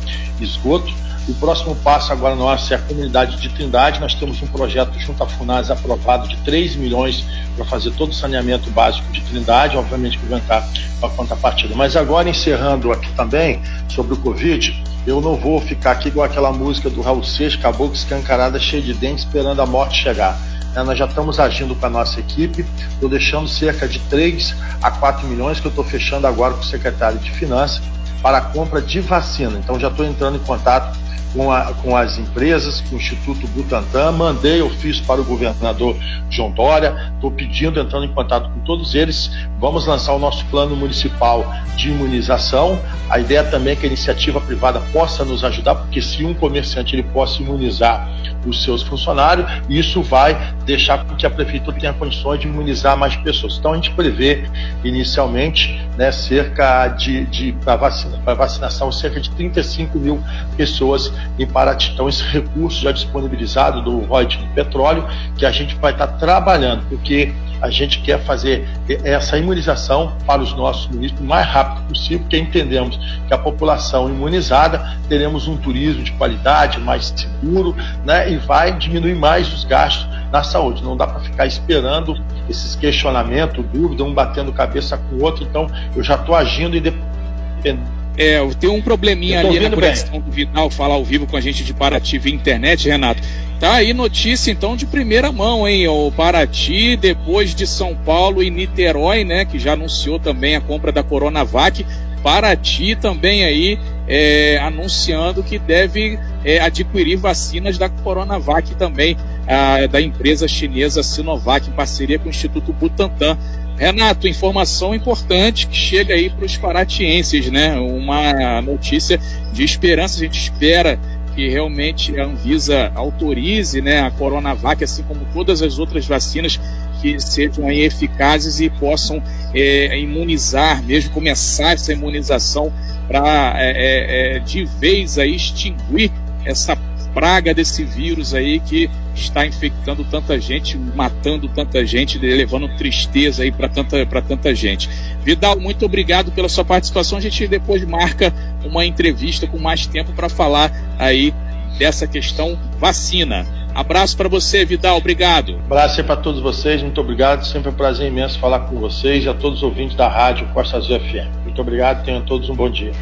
e 0.40 0.44
esgoto. 0.44 0.92
O 1.28 1.34
próximo 1.34 1.76
passo 1.76 2.10
agora 2.10 2.34
nosso 2.34 2.72
é 2.72 2.76
a 2.76 2.80
comunidade 2.80 3.36
de 3.36 3.50
Trindade. 3.50 4.00
Nós 4.00 4.14
temos 4.14 4.40
um 4.42 4.46
projeto 4.46 4.98
junto 4.98 5.22
à 5.22 5.26
FUNAS 5.26 5.70
aprovado 5.70 6.26
de 6.26 6.36
3 6.38 6.76
milhões 6.76 7.22
para 7.54 7.66
fazer 7.66 7.90
todo 7.90 8.12
o 8.12 8.14
saneamento 8.14 8.70
básico 8.70 9.12
de 9.12 9.20
Trindade, 9.20 9.76
obviamente 9.76 10.16
que 10.16 10.24
vai 10.24 10.38
entrar 10.38 10.66
para 10.98 11.10
a 11.10 11.12
contrapartida. 11.12 11.74
Mas 11.74 11.96
agora, 11.96 12.30
encerrando 12.30 12.90
aqui 12.90 13.12
também 13.12 13.60
sobre 13.90 14.14
o 14.14 14.16
Covid, 14.16 14.82
eu 15.06 15.20
não 15.20 15.36
vou 15.36 15.60
ficar 15.60 15.92
aqui 15.92 16.08
igual 16.08 16.24
aquela 16.24 16.50
música 16.50 16.88
do 16.88 17.02
Raul 17.02 17.22
Seixas, 17.22 17.60
caboclo 17.60 17.94
escancarada, 17.94 18.58
cheia 18.58 18.82
de 18.82 18.94
dentes, 18.94 19.24
esperando 19.24 19.60
a 19.60 19.66
morte 19.66 20.02
chegar. 20.02 20.38
É, 20.78 20.82
nós 20.84 20.96
já 20.96 21.06
estamos 21.06 21.40
agindo 21.40 21.74
com 21.74 21.86
a 21.86 21.90
nossa 21.90 22.20
equipe, 22.20 22.64
estou 22.92 23.08
deixando 23.08 23.48
cerca 23.48 23.88
de 23.88 23.98
3 23.98 24.54
a 24.80 24.92
4 24.92 25.26
milhões 25.26 25.58
que 25.58 25.66
eu 25.66 25.70
estou 25.70 25.82
fechando 25.82 26.24
agora 26.24 26.54
com 26.54 26.60
o 26.60 26.64
secretário 26.64 27.18
de 27.18 27.32
Finanças 27.32 27.82
para 28.22 28.38
a 28.38 28.40
compra 28.40 28.80
de 28.80 29.00
vacina. 29.00 29.58
Então 29.58 29.78
já 29.80 29.88
estou 29.88 30.06
entrando 30.06 30.36
em 30.36 30.40
contato 30.40 30.96
com, 31.32 31.50
a, 31.50 31.72
com 31.74 31.96
as 31.96 32.18
empresas, 32.18 32.80
com 32.80 32.96
o 32.96 32.98
Instituto 32.98 33.46
Butantan, 33.48 34.12
mandei 34.12 34.62
ofício 34.62 35.04
para 35.04 35.20
o 35.20 35.24
governador 35.24 35.96
João 36.30 36.50
Dória, 36.50 37.12
estou 37.14 37.30
pedindo, 37.30 37.80
entrando 37.80 38.04
em 38.04 38.12
contato 38.12 38.50
com 38.50 38.60
todos 38.60 38.94
eles, 38.94 39.30
vamos 39.60 39.86
lançar 39.86 40.14
o 40.14 40.18
nosso 40.18 40.44
plano 40.46 40.76
municipal 40.76 41.46
de 41.76 41.90
imunização. 41.90 42.78
A 43.08 43.18
ideia 43.18 43.44
também 43.44 43.72
é 43.72 43.76
que 43.76 43.84
a 43.84 43.86
iniciativa 43.86 44.40
privada 44.40 44.80
possa 44.92 45.24
nos 45.24 45.44
ajudar, 45.44 45.76
porque 45.76 46.02
se 46.02 46.24
um 46.24 46.34
comerciante 46.34 46.94
ele 46.94 47.04
possa 47.04 47.42
imunizar 47.42 48.08
os 48.46 48.62
seus 48.62 48.82
funcionários, 48.82 49.46
isso 49.68 50.02
vai 50.02 50.54
deixar 50.64 51.04
com 51.04 51.14
que 51.14 51.26
a 51.26 51.30
prefeitura 51.30 51.76
tenha 51.78 51.92
condições 51.92 52.40
de 52.40 52.46
imunizar 52.46 52.96
mais 52.96 53.16
pessoas. 53.16 53.56
Então 53.58 53.72
a 53.72 53.76
gente 53.76 53.90
prevê 53.92 54.44
inicialmente 54.84 55.80
né, 55.96 56.10
cerca 56.12 56.88
de, 56.88 57.24
de 57.26 57.52
para 57.52 57.76
vacina, 57.76 58.18
vacinação, 58.34 58.90
cerca 58.90 59.20
de 59.20 59.30
35 59.30 59.98
mil 59.98 60.22
pessoas 60.56 61.12
em 61.38 61.46
Paraty. 61.46 61.92
Então, 61.92 62.08
esse 62.08 62.22
recurso 62.22 62.82
já 62.82 62.92
disponibilizado 62.92 63.82
do 63.82 64.00
royalties 64.00 64.40
do 64.40 64.48
petróleo, 64.54 65.06
que 65.36 65.46
a 65.46 65.50
gente 65.50 65.74
vai 65.76 65.92
estar 65.92 66.06
trabalhando, 66.06 66.84
porque 66.88 67.32
a 67.60 67.70
gente 67.70 68.00
quer 68.00 68.20
fazer 68.20 68.68
essa 69.04 69.36
imunização 69.36 70.12
para 70.26 70.40
os 70.40 70.54
nossos 70.54 70.86
municípios 70.88 71.20
o 71.20 71.28
mais 71.28 71.46
rápido 71.46 71.88
possível, 71.88 72.20
porque 72.20 72.38
entendemos 72.38 72.96
que 73.26 73.34
a 73.34 73.38
população 73.38 74.08
imunizada 74.08 74.96
teremos 75.08 75.48
um 75.48 75.56
turismo 75.56 76.02
de 76.02 76.12
qualidade, 76.12 76.78
mais 76.78 77.12
seguro, 77.16 77.74
né, 78.04 78.30
e 78.30 78.36
vai 78.36 78.76
diminuir 78.76 79.16
mais 79.16 79.52
os 79.52 79.64
gastos 79.64 80.06
na 80.30 80.42
saúde. 80.42 80.82
Não 80.82 80.96
dá 80.96 81.06
para 81.06 81.20
ficar 81.20 81.46
esperando 81.46 82.16
esses 82.48 82.76
questionamentos, 82.76 83.64
dúvida, 83.72 84.04
um 84.04 84.14
batendo 84.14 84.52
cabeça 84.52 84.96
com 84.96 85.16
o 85.16 85.22
outro. 85.24 85.44
Então, 85.44 85.66
eu 85.96 86.02
já 86.02 86.14
estou 86.14 86.34
agindo 86.34 86.76
independente 86.76 87.97
é, 88.18 88.44
tem 88.58 88.68
um 88.68 88.82
probleminha 88.82 89.38
ali 89.38 89.60
na 89.60 89.70
conexão 89.70 90.10
bem. 90.10 90.20
do 90.20 90.30
Vidal 90.32 90.68
falar 90.70 90.94
ao 90.94 91.04
vivo 91.04 91.24
com 91.24 91.36
a 91.36 91.40
gente 91.40 91.62
de 91.62 91.72
Paraty 91.72 92.18
via 92.18 92.34
internet, 92.34 92.88
Renato. 92.88 93.22
Tá 93.60 93.74
aí 93.74 93.94
notícia 93.94 94.50
então 94.50 94.76
de 94.76 94.86
primeira 94.86 95.30
mão, 95.30 95.66
hein? 95.66 95.86
O 95.86 96.10
Paraty, 96.10 96.96
depois 96.96 97.54
de 97.54 97.64
São 97.64 97.94
Paulo 97.94 98.42
e 98.42 98.50
Niterói, 98.50 99.22
né? 99.22 99.44
Que 99.44 99.58
já 99.58 99.74
anunciou 99.74 100.18
também 100.18 100.56
a 100.56 100.60
compra 100.60 100.90
da 100.90 101.02
Coronavac. 101.02 101.86
Paraty 102.20 102.96
também 102.96 103.44
aí 103.44 103.78
é, 104.08 104.58
anunciando 104.58 105.42
que 105.42 105.58
deve 105.58 106.18
é, 106.44 106.58
adquirir 106.58 107.16
vacinas 107.16 107.78
da 107.78 107.88
Coronavac 107.88 108.74
também, 108.74 109.16
a, 109.46 109.86
da 109.86 110.00
empresa 110.00 110.48
chinesa 110.48 111.02
Sinovac, 111.02 111.68
em 111.68 111.72
parceria 111.72 112.18
com 112.18 112.26
o 112.26 112.30
Instituto 112.30 112.72
Butantan. 112.72 113.38
Renato, 113.78 114.26
informação 114.26 114.92
importante 114.94 115.68
que 115.68 115.76
chega 115.76 116.14
aí 116.14 116.28
para 116.28 116.44
os 116.44 116.56
paratienses, 116.56 117.48
né? 117.50 117.78
Uma 117.78 118.60
notícia 118.60 119.20
de 119.52 119.62
esperança. 119.62 120.16
A 120.16 120.24
gente 120.24 120.38
espera 120.38 120.98
que 121.38 121.48
realmente 121.48 122.18
a 122.18 122.24
Anvisa 122.24 122.90
autorize 122.96 123.80
né, 123.80 124.00
a 124.00 124.10
Coronavac, 124.10 124.82
assim 124.82 125.04
como 125.04 125.20
todas 125.32 125.62
as 125.62 125.78
outras 125.78 126.04
vacinas 126.04 126.58
que 127.00 127.20
sejam 127.20 127.68
aí 127.68 127.82
eficazes 127.82 128.58
e 128.58 128.68
possam 128.68 129.22
é, 129.54 129.96
imunizar, 130.00 130.82
mesmo 130.82 131.12
começar 131.12 131.74
essa 131.74 131.92
imunização 131.92 132.72
para 133.06 133.54
é, 133.56 133.70
é, 133.70 134.36
é, 134.36 134.38
de 134.40 134.64
vez 134.64 135.16
aí 135.16 135.36
extinguir 135.36 136.10
essa 136.44 136.74
praga 137.18 137.52
desse 137.52 137.82
vírus 137.82 138.32
aí 138.32 138.60
que 138.60 138.88
está 139.12 139.44
infectando 139.44 140.04
tanta 140.04 140.40
gente, 140.40 140.78
matando 140.78 141.48
tanta 141.48 141.84
gente, 141.84 142.16
levando 142.16 142.68
tristeza 142.76 143.42
aí 143.42 143.50
para 143.50 143.68
tanta, 143.68 144.06
tanta 144.06 144.54
gente. 144.54 144.88
Vidal, 145.24 145.58
muito 145.58 145.84
obrigado 145.84 146.30
pela 146.30 146.48
sua 146.48 146.64
participação. 146.64 147.18
A 147.18 147.20
gente 147.20 147.48
depois 147.48 147.84
marca 147.84 148.32
uma 148.64 148.86
entrevista 148.86 149.48
com 149.48 149.58
mais 149.58 149.84
tempo 149.84 150.12
para 150.12 150.28
falar 150.28 150.70
aí 150.96 151.34
dessa 151.76 152.06
questão 152.06 152.56
vacina. 152.78 153.44
Abraço 153.74 154.16
para 154.16 154.28
você, 154.28 154.64
Vidal. 154.64 154.96
Obrigado. 154.96 155.58
Abraço 155.66 156.04
para 156.04 156.16
todos 156.16 156.40
vocês. 156.40 156.80
Muito 156.84 157.00
obrigado. 157.00 157.44
Sempre 157.44 157.70
um 157.70 157.74
prazer 157.74 158.06
imenso 158.06 158.38
falar 158.38 158.60
com 158.60 158.78
vocês 158.78 159.24
e 159.24 159.28
a 159.28 159.34
todos 159.34 159.58
os 159.58 159.64
ouvintes 159.64 159.96
da 159.96 160.08
rádio 160.08 160.46
Costa 160.54 160.76
Azul 160.76 161.00
FM. 161.00 161.42
Muito 161.42 161.60
obrigado. 161.60 162.04
Tenham 162.04 162.22
todos 162.22 162.48
um 162.48 162.54
bom 162.54 162.70
dia. 162.70 162.92